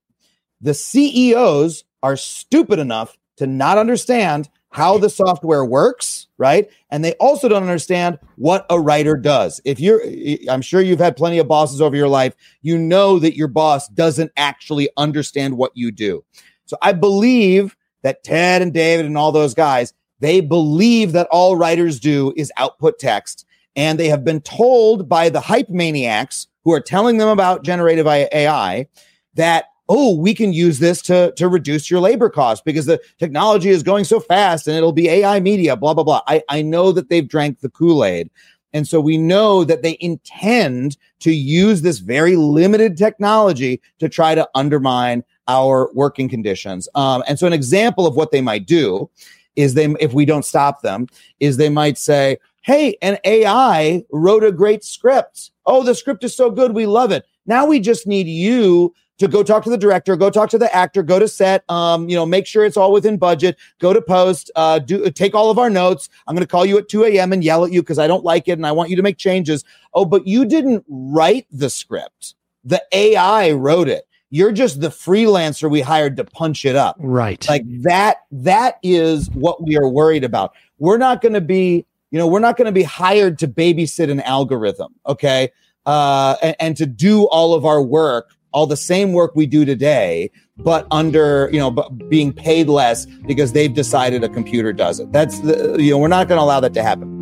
[0.61, 6.69] the CEOs are stupid enough to not understand how the software works, right?
[6.91, 9.61] And they also don't understand what a writer does.
[9.65, 10.03] If you're,
[10.51, 13.89] I'm sure you've had plenty of bosses over your life, you know that your boss
[13.89, 16.25] doesn't actually understand what you do.
[16.67, 21.57] So I believe that Ted and David and all those guys, they believe that all
[21.57, 23.47] writers do is output text.
[23.77, 28.07] And they have been told by the hype maniacs who are telling them about generative
[28.07, 28.89] AI
[29.35, 33.69] that oh, we can use this to, to reduce your labor costs because the technology
[33.69, 36.23] is going so fast and it'll be AI media, blah, blah, blah.
[36.27, 38.31] I, I know that they've drank the Kool Aid.
[38.73, 44.35] And so we know that they intend to use this very limited technology to try
[44.35, 46.89] to undermine our working conditions.
[46.95, 49.09] Um, and so an example of what they might do
[49.55, 51.07] is they, if we don't stop them,
[51.41, 55.53] is they might say, Hey, an AI wrote a great script.
[55.65, 56.75] Oh, the script is so good.
[56.75, 57.25] We love it.
[57.47, 60.75] Now we just need you to go talk to the director, go talk to the
[60.75, 64.03] actor, go to set, um, you know, make sure it's all within budget, go to
[64.03, 66.09] post, uh, do take all of our notes.
[66.27, 67.33] I'm going to call you at 2 a.m.
[67.33, 69.17] and yell at you because I don't like it and I want you to make
[69.17, 69.65] changes.
[69.95, 72.35] Oh, but you didn't write the script.
[72.65, 74.07] The AI wrote it.
[74.31, 76.97] You're just the freelancer we hired to punch it up.
[76.99, 77.49] Right.
[77.49, 80.53] Like that, that is what we are worried about.
[80.79, 84.11] We're not going to be, you know, we're not going to be hired to babysit
[84.11, 84.95] an algorithm.
[85.07, 85.51] Okay.
[85.87, 89.67] Uh, and, and to do all of our work all the same work we do
[89.67, 94.99] today, but under, you know, but being paid less because they've decided a computer does
[94.99, 95.13] it.
[95.13, 97.21] That's the, you know, we're not going to allow that to happen.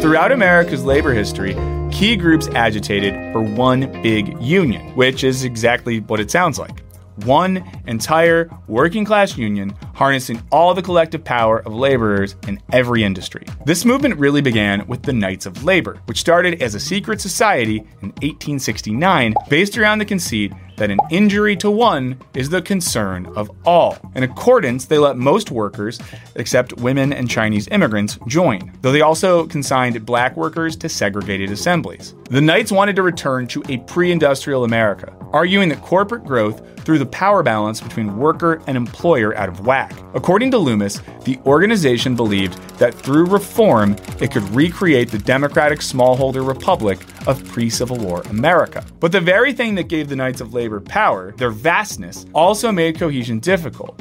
[0.00, 1.54] Throughout America's labor history,
[1.92, 6.82] key groups agitated for one big union, which is exactly what it sounds like
[7.24, 13.44] one entire working class union harnessing all the collective power of laborers in every industry.
[13.66, 17.78] This movement really began with the Knights of Labor, which started as a secret society
[18.02, 23.50] in 1869 based around the conceit that an injury to one is the concern of
[23.66, 23.98] all.
[24.14, 26.00] In accordance, they let most workers,
[26.36, 32.14] except women and Chinese immigrants, join, though they also consigned black workers to segregated assemblies.
[32.30, 36.98] The Knights wanted to return to a pre industrial America, arguing that corporate growth threw
[36.98, 39.92] the power balance between worker and employer out of whack.
[40.14, 46.46] According to Loomis, the organization believed that through reform, it could recreate the democratic smallholder
[46.46, 48.84] republic of pre Civil War America.
[49.00, 52.98] But the very thing that gave the Knights of Labor power, their vastness, also made
[52.98, 54.00] cohesion difficult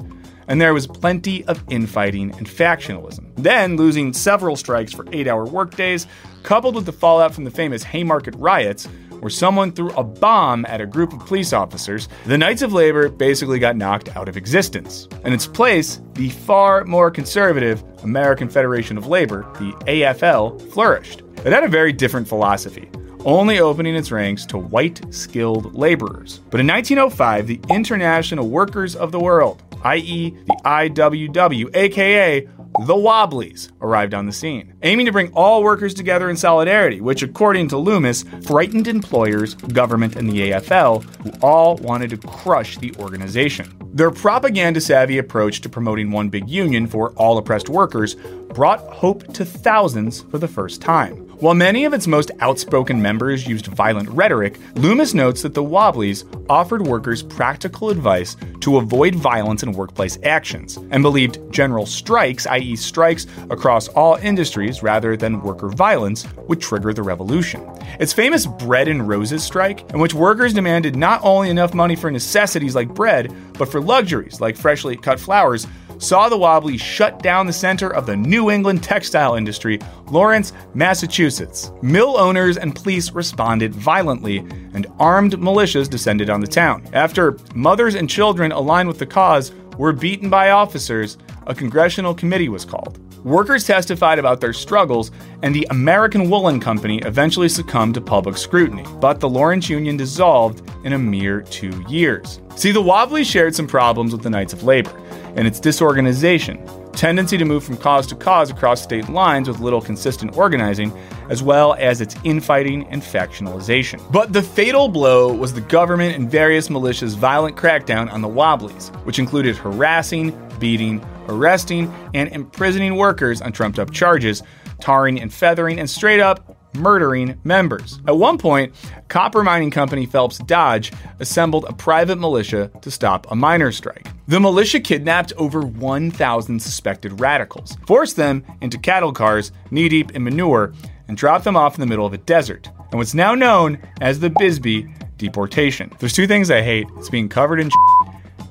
[0.49, 3.31] and there was plenty of infighting and factionalism.
[3.37, 6.07] Then, losing several strikes for eight hour workdays,
[6.43, 8.87] coupled with the fallout from the famous Haymarket riots,
[9.19, 13.09] where someone threw a bomb at a group of police officers, the Knights of Labor
[13.09, 15.07] basically got knocked out of existence.
[15.23, 21.21] In its place, the far more conservative American Federation of Labor, the AFL, flourished.
[21.45, 22.89] It had a very different philosophy
[23.25, 26.39] only opening its ranks to white skilled laborers.
[26.49, 32.47] But in 1905, the International Workers of the World, i.e., the IWW, aka
[32.85, 37.23] the Wobblies, arrived on the scene, aiming to bring all workers together in solidarity, which,
[37.23, 42.93] according to Loomis, frightened employers, government, and the AFL, who all wanted to crush the
[42.99, 43.75] organization.
[43.91, 48.15] Their propaganda savvy approach to promoting one big union for all oppressed workers
[48.53, 51.28] brought hope to thousands for the first time.
[51.39, 56.25] While many of its most outspoken members used violent rhetoric, Loomis notes that the Wobblies
[56.49, 62.75] offered workers practical advice to avoid violence in workplace actions and believed general strikes, i.e.,
[62.75, 67.65] strikes across all industries rather than worker violence, would trigger the revolution.
[68.01, 72.11] Its famous Bread and Roses strike, in which workers demanded not only enough money for
[72.11, 75.67] necessities like bread, but for luxuries like freshly cut flowers,
[75.99, 81.71] saw the Wobblies shut down the center of the New England textile industry, Lawrence, Massachusetts.
[81.81, 84.37] Mill owners and police responded violently,
[84.73, 86.87] and armed militias descended on the town.
[86.93, 92.49] After mothers and children aligned with the cause were beaten by officers, a congressional committee
[92.49, 92.97] was called.
[93.25, 95.11] Workers testified about their struggles,
[95.43, 98.85] and the American Woolen Company eventually succumbed to public scrutiny.
[99.01, 102.39] But the Lawrence Union dissolved in a mere two years.
[102.55, 104.93] See, the Wobblies shared some problems with the Knights of Labor
[105.35, 106.63] and its disorganization,
[106.93, 110.91] tendency to move from cause to cause across state lines with little consistent organizing,
[111.29, 113.99] as well as its infighting and factionalization.
[114.11, 118.89] But the fatal blow was the government and various militias' violent crackdown on the Wobblies,
[119.05, 124.43] which included harassing, beating, arresting, and imprisoning workers on trumped up charges,
[124.79, 127.99] tarring and feathering, and straight up murdering members.
[128.07, 128.73] At one point,
[129.07, 134.07] copper mining company Phelps Dodge assembled a private militia to stop a miners' strike.
[134.27, 140.23] The militia kidnapped over 1,000 suspected radicals, forced them into cattle cars knee deep in
[140.23, 140.73] manure,
[141.07, 144.19] and dropped them off in the middle of a desert, and what's now known as
[144.19, 145.91] the Bisbee deportation.
[145.99, 147.69] There's two things I hate it's being covered in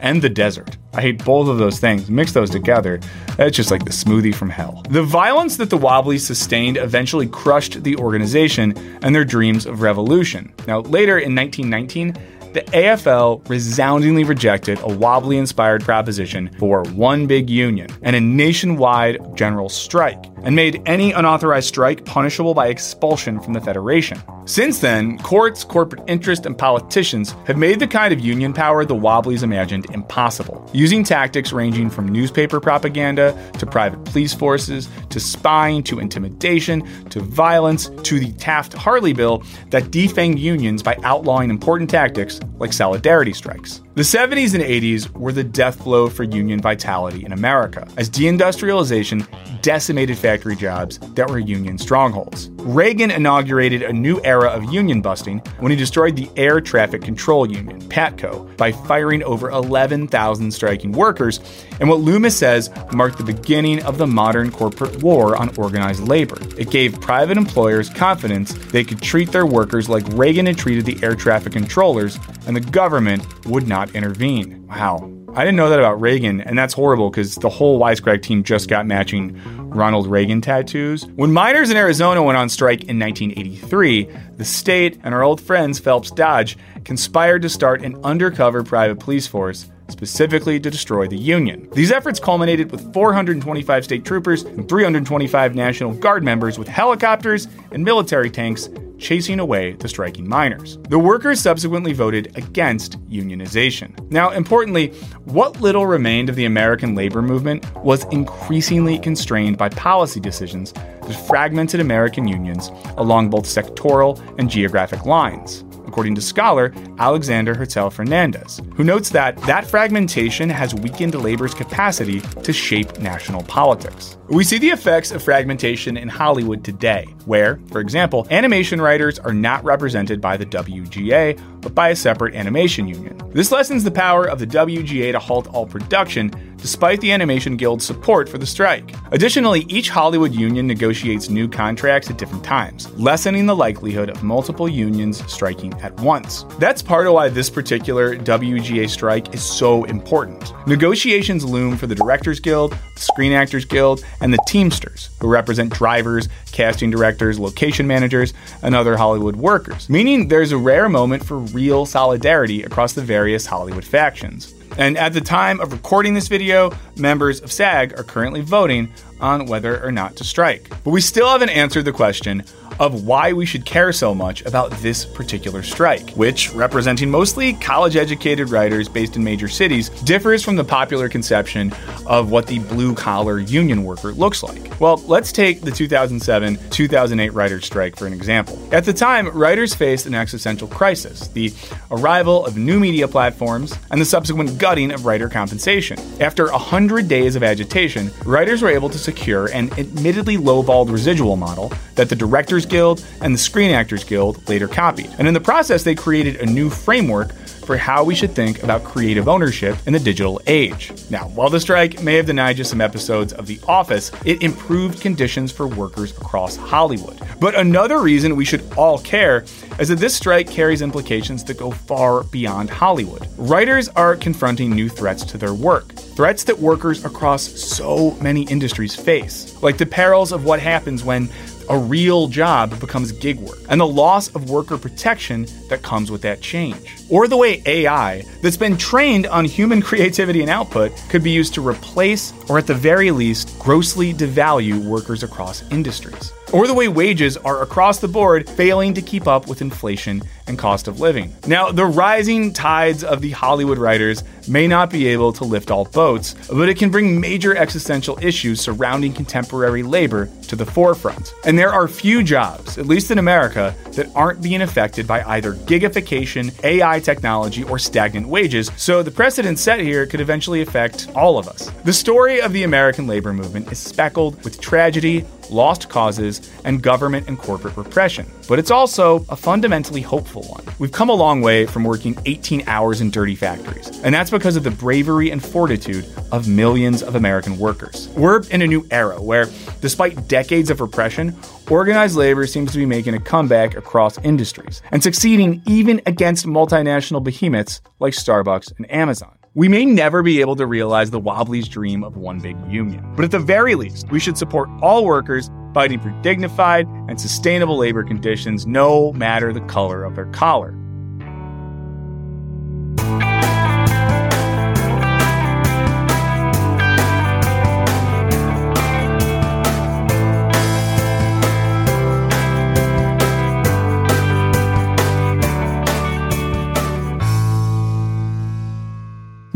[0.00, 0.76] and the desert.
[0.94, 2.10] I hate both of those things.
[2.10, 3.00] Mix those together,
[3.38, 4.82] it's just like the smoothie from hell.
[4.90, 10.52] The violence that the Wobblies sustained eventually crushed the organization and their dreams of revolution.
[10.66, 12.16] Now, later in 1919,
[12.52, 19.36] the AFL resoundingly rejected a wobbly inspired proposition for one big union and a nationwide
[19.36, 24.22] general strike, and made any unauthorized strike punishable by expulsion from the Federation.
[24.44, 28.94] Since then, courts, corporate interest, and politicians have made the kind of union power the
[28.94, 35.82] Wobblies imagined impossible, using tactics ranging from newspaper propaganda to private police forces to spying
[35.82, 41.90] to intimidation to violence to the Taft Hartley bill that defanged unions by outlawing important
[41.90, 43.82] tactics like solidarity strikes.
[43.94, 49.26] The 70s and 80s were the death blow for union vitality in America, as deindustrialization
[49.60, 52.50] decimated factory jobs that were union strongholds.
[52.58, 57.50] Reagan inaugurated a new era of union busting when he destroyed the Air Traffic Control
[57.50, 61.40] Union, PATCO, by firing over 11,000 striking workers,
[61.80, 66.36] and what Loomis says marked the beginning of the modern corporate war on organized labor.
[66.58, 71.02] It gave private employers confidence they could treat their workers like Reagan had treated the
[71.02, 74.66] air traffic controllers, and the government would not intervene.
[74.68, 75.17] Wow.
[75.34, 78.68] I didn't know that about Reagan, and that's horrible because the whole Wisecrack team just
[78.68, 81.06] got matching Ronald Reagan tattoos.
[81.16, 85.78] When miners in Arizona went on strike in 1983, the state and our old friends
[85.78, 91.68] Phelps Dodge conspired to start an undercover private police force specifically to destroy the Union.
[91.72, 97.84] These efforts culminated with 425 state troopers and 325 National Guard members with helicopters and
[97.84, 98.68] military tanks
[98.98, 100.76] chasing away the striking miners.
[100.88, 104.10] The workers subsequently voted against unionization.
[104.10, 104.88] Now, importantly,
[105.24, 111.26] what little remained of the American labor movement was increasingly constrained by policy decisions that
[111.28, 118.60] fragmented American unions along both sectoral and geographic lines according to scholar Alexander Hertel Fernandez,
[118.74, 124.17] who notes that that fragmentation has weakened labor's capacity to shape national politics.
[124.30, 129.32] We see the effects of fragmentation in Hollywood today, where, for example, animation writers are
[129.32, 133.18] not represented by the WGA, but by a separate animation union.
[133.32, 137.86] This lessens the power of the WGA to halt all production, despite the Animation Guild's
[137.86, 138.94] support for the strike.
[139.12, 144.68] Additionally, each Hollywood union negotiates new contracts at different times, lessening the likelihood of multiple
[144.68, 146.44] unions striking at once.
[146.58, 150.52] That's part of why this particular WGA strike is so important.
[150.66, 155.72] Negotiations loom for the Directors Guild, the Screen Actors Guild, and the Teamsters, who represent
[155.72, 161.38] drivers, casting directors, location managers, and other Hollywood workers, meaning there's a rare moment for
[161.38, 164.54] real solidarity across the various Hollywood factions.
[164.76, 169.46] And at the time of recording this video, members of SAG are currently voting on
[169.46, 170.68] whether or not to strike.
[170.84, 172.44] But we still haven't answered the question
[172.78, 177.96] of why we should care so much about this particular strike, which, representing mostly college
[177.96, 181.72] educated writers based in major cities, differs from the popular conception
[182.06, 184.80] of what the blue collar union worker looks like.
[184.80, 188.58] Well, let's take the 2007 2008 writers' strike for an example.
[188.72, 191.52] At the time, writers faced an existential crisis the
[191.90, 195.98] arrival of new media platforms and the subsequent gutting of writer compensation.
[196.20, 201.72] After 100 days of agitation, writers were able to secure an admittedly lowballed residual model
[201.94, 205.10] that the Directors Guild and the Screen Actors Guild later copied.
[205.18, 207.30] And in the process, they created a new framework
[207.68, 210.90] for how we should think about creative ownership in the digital age.
[211.10, 215.02] Now, while the strike may have denied you some episodes of The Office, it improved
[215.02, 217.20] conditions for workers across Hollywood.
[217.38, 219.44] But another reason we should all care
[219.78, 223.28] is that this strike carries implications that go far beyond Hollywood.
[223.36, 228.96] Writers are confronting new threats to their work, threats that workers across so many industries
[228.96, 231.28] face, like the perils of what happens when
[231.68, 236.22] a real job becomes gig work, and the loss of worker protection that comes with
[236.22, 236.97] that change.
[237.10, 241.54] Or the way AI, that's been trained on human creativity and output, could be used
[241.54, 246.88] to replace, or at the very least, grossly devalue workers across industries or the way
[246.88, 251.34] wages are across the board failing to keep up with inflation and cost of living.
[251.46, 255.84] Now, the rising tides of the Hollywood writers may not be able to lift all
[255.84, 261.34] boats, but it can bring major existential issues surrounding contemporary labor to the forefront.
[261.44, 265.52] And there are few jobs, at least in America, that aren't being affected by either
[265.52, 271.38] gigification, AI technology, or stagnant wages, so the precedent set here could eventually affect all
[271.38, 271.70] of us.
[271.84, 277.28] The story of the American labor movement is speckled with tragedy, lost causes, and government
[277.28, 278.30] and corporate repression.
[278.48, 280.64] But it's also a fundamentally hopeful one.
[280.78, 284.56] We've come a long way from working 18 hours in dirty factories, and that's because
[284.56, 288.08] of the bravery and fortitude of millions of American workers.
[288.16, 289.46] We're in a new era where,
[289.80, 291.36] despite decades of repression,
[291.70, 297.22] organized labor seems to be making a comeback across industries and succeeding even against multinational
[297.22, 299.37] behemoths like Starbucks and Amazon.
[299.58, 303.24] We may never be able to realize the Wobblies' dream of one big union, but
[303.24, 308.04] at the very least, we should support all workers fighting for dignified and sustainable labor
[308.04, 310.76] conditions no matter the color of their collar.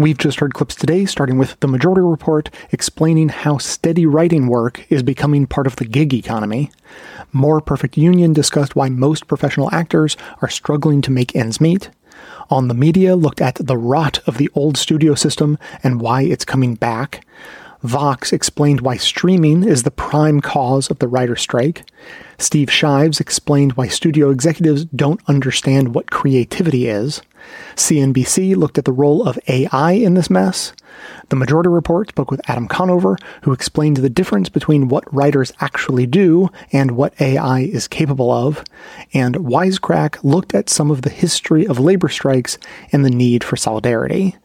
[0.03, 4.85] We've just heard clips today, starting with the Majority Report explaining how steady writing work
[4.91, 6.73] is becoming part of the gig economy.
[7.31, 11.91] More Perfect Union discussed why most professional actors are struggling to make ends meet.
[12.51, 16.45] On the Media looked at the rot of the old studio system and why it's
[16.45, 17.25] coming back.
[17.85, 21.89] Vox explained why streaming is the prime cause of the writer strike.
[22.43, 27.23] Steve Shives explained why studio executives don't understand what creativity is.
[27.77, 30.73] CNBC looked at the role of AI in this mess.
[31.31, 36.07] The Majority Report spoke with Adam Conover, who explained the difference between what writers actually
[36.07, 38.63] do and what AI is capable of.
[39.15, 42.59] And Wisecrack looked at some of the history of labor strikes
[42.93, 44.37] and the need for solidarity.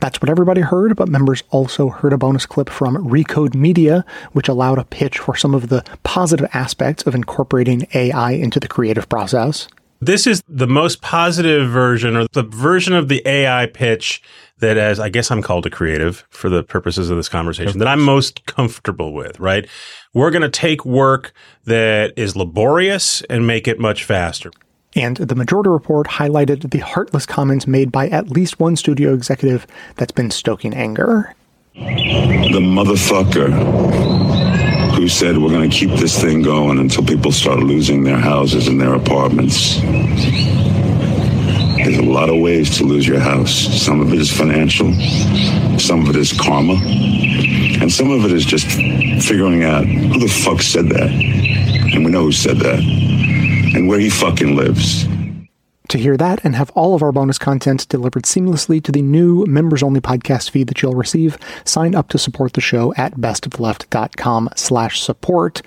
[0.00, 4.48] That's what everybody heard, but members also heard a bonus clip from Recode Media, which
[4.48, 7.45] allowed a pitch for some of the positive aspects of incorporating
[7.94, 9.68] AI into the creative process.
[10.00, 14.22] This is the most positive version or the version of the AI pitch
[14.58, 17.88] that as I guess I'm called a creative for the purposes of this conversation that
[17.88, 19.66] I'm most comfortable with, right?
[20.12, 21.32] We're going to take work
[21.64, 24.50] that is laborious and make it much faster.
[24.94, 29.66] And the Majority Report highlighted the heartless comments made by at least one studio executive
[29.96, 31.34] that's been stoking anger.
[31.74, 34.55] The motherfucker
[34.96, 38.66] who said we're going to keep this thing going until people start losing their houses
[38.66, 39.78] and their apartments.
[41.76, 43.52] There's a lot of ways to lose your house.
[43.52, 44.92] Some of it is financial,
[45.78, 48.66] some of it is karma, and some of it is just
[49.26, 51.10] figuring out who the fuck said that.
[51.10, 55.06] And we know who said that, and where he fucking lives.
[55.96, 59.46] To hear that and have all of our bonus content delivered seamlessly to the new
[59.46, 64.50] members only podcast feed that you'll receive, sign up to support the show at bestoftheleft.com
[64.56, 65.62] slash support.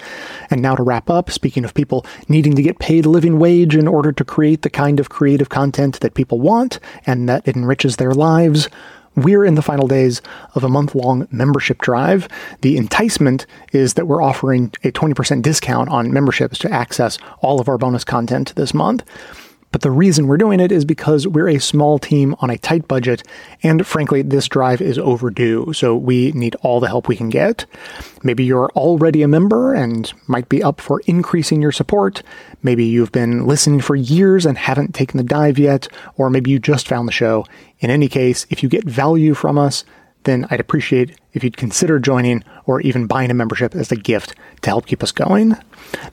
[0.52, 3.76] And now to wrap up, speaking of people needing to get paid a living wage
[3.76, 7.96] in order to create the kind of creative content that people want and that enriches
[7.96, 8.70] their lives,
[9.16, 10.22] we're in the final days
[10.54, 12.28] of a month long membership drive.
[12.62, 17.68] The enticement is that we're offering a 20% discount on memberships to access all of
[17.68, 19.04] our bonus content this month.
[19.72, 22.88] But the reason we're doing it is because we're a small team on a tight
[22.88, 23.24] budget,
[23.62, 27.66] and frankly, this drive is overdue, so we need all the help we can get.
[28.24, 32.24] Maybe you're already a member and might be up for increasing your support.
[32.64, 36.60] Maybe you've been listening for years and haven't taken the dive yet, or maybe you
[36.60, 37.46] just found the show.
[37.80, 39.86] In any case, if you get value from us,
[40.24, 44.36] then I'd appreciate if you'd consider joining or even buying a membership as a gift
[44.62, 45.56] to help keep us going.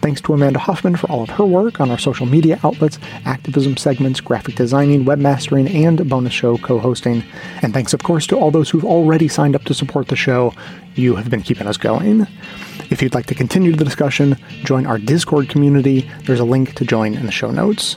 [0.00, 3.76] Thanks to Amanda Hoffman for all of her work on our social media outlets, activism
[3.76, 7.22] segments, graphic designing, webmastering, and bonus show co hosting.
[7.60, 10.54] And thanks, of course, to all those who've already signed up to support the show.
[10.94, 12.26] You have been keeping us going.
[12.88, 16.10] If you'd like to continue the discussion, join our Discord community.
[16.22, 17.96] There's a link to join in the show notes.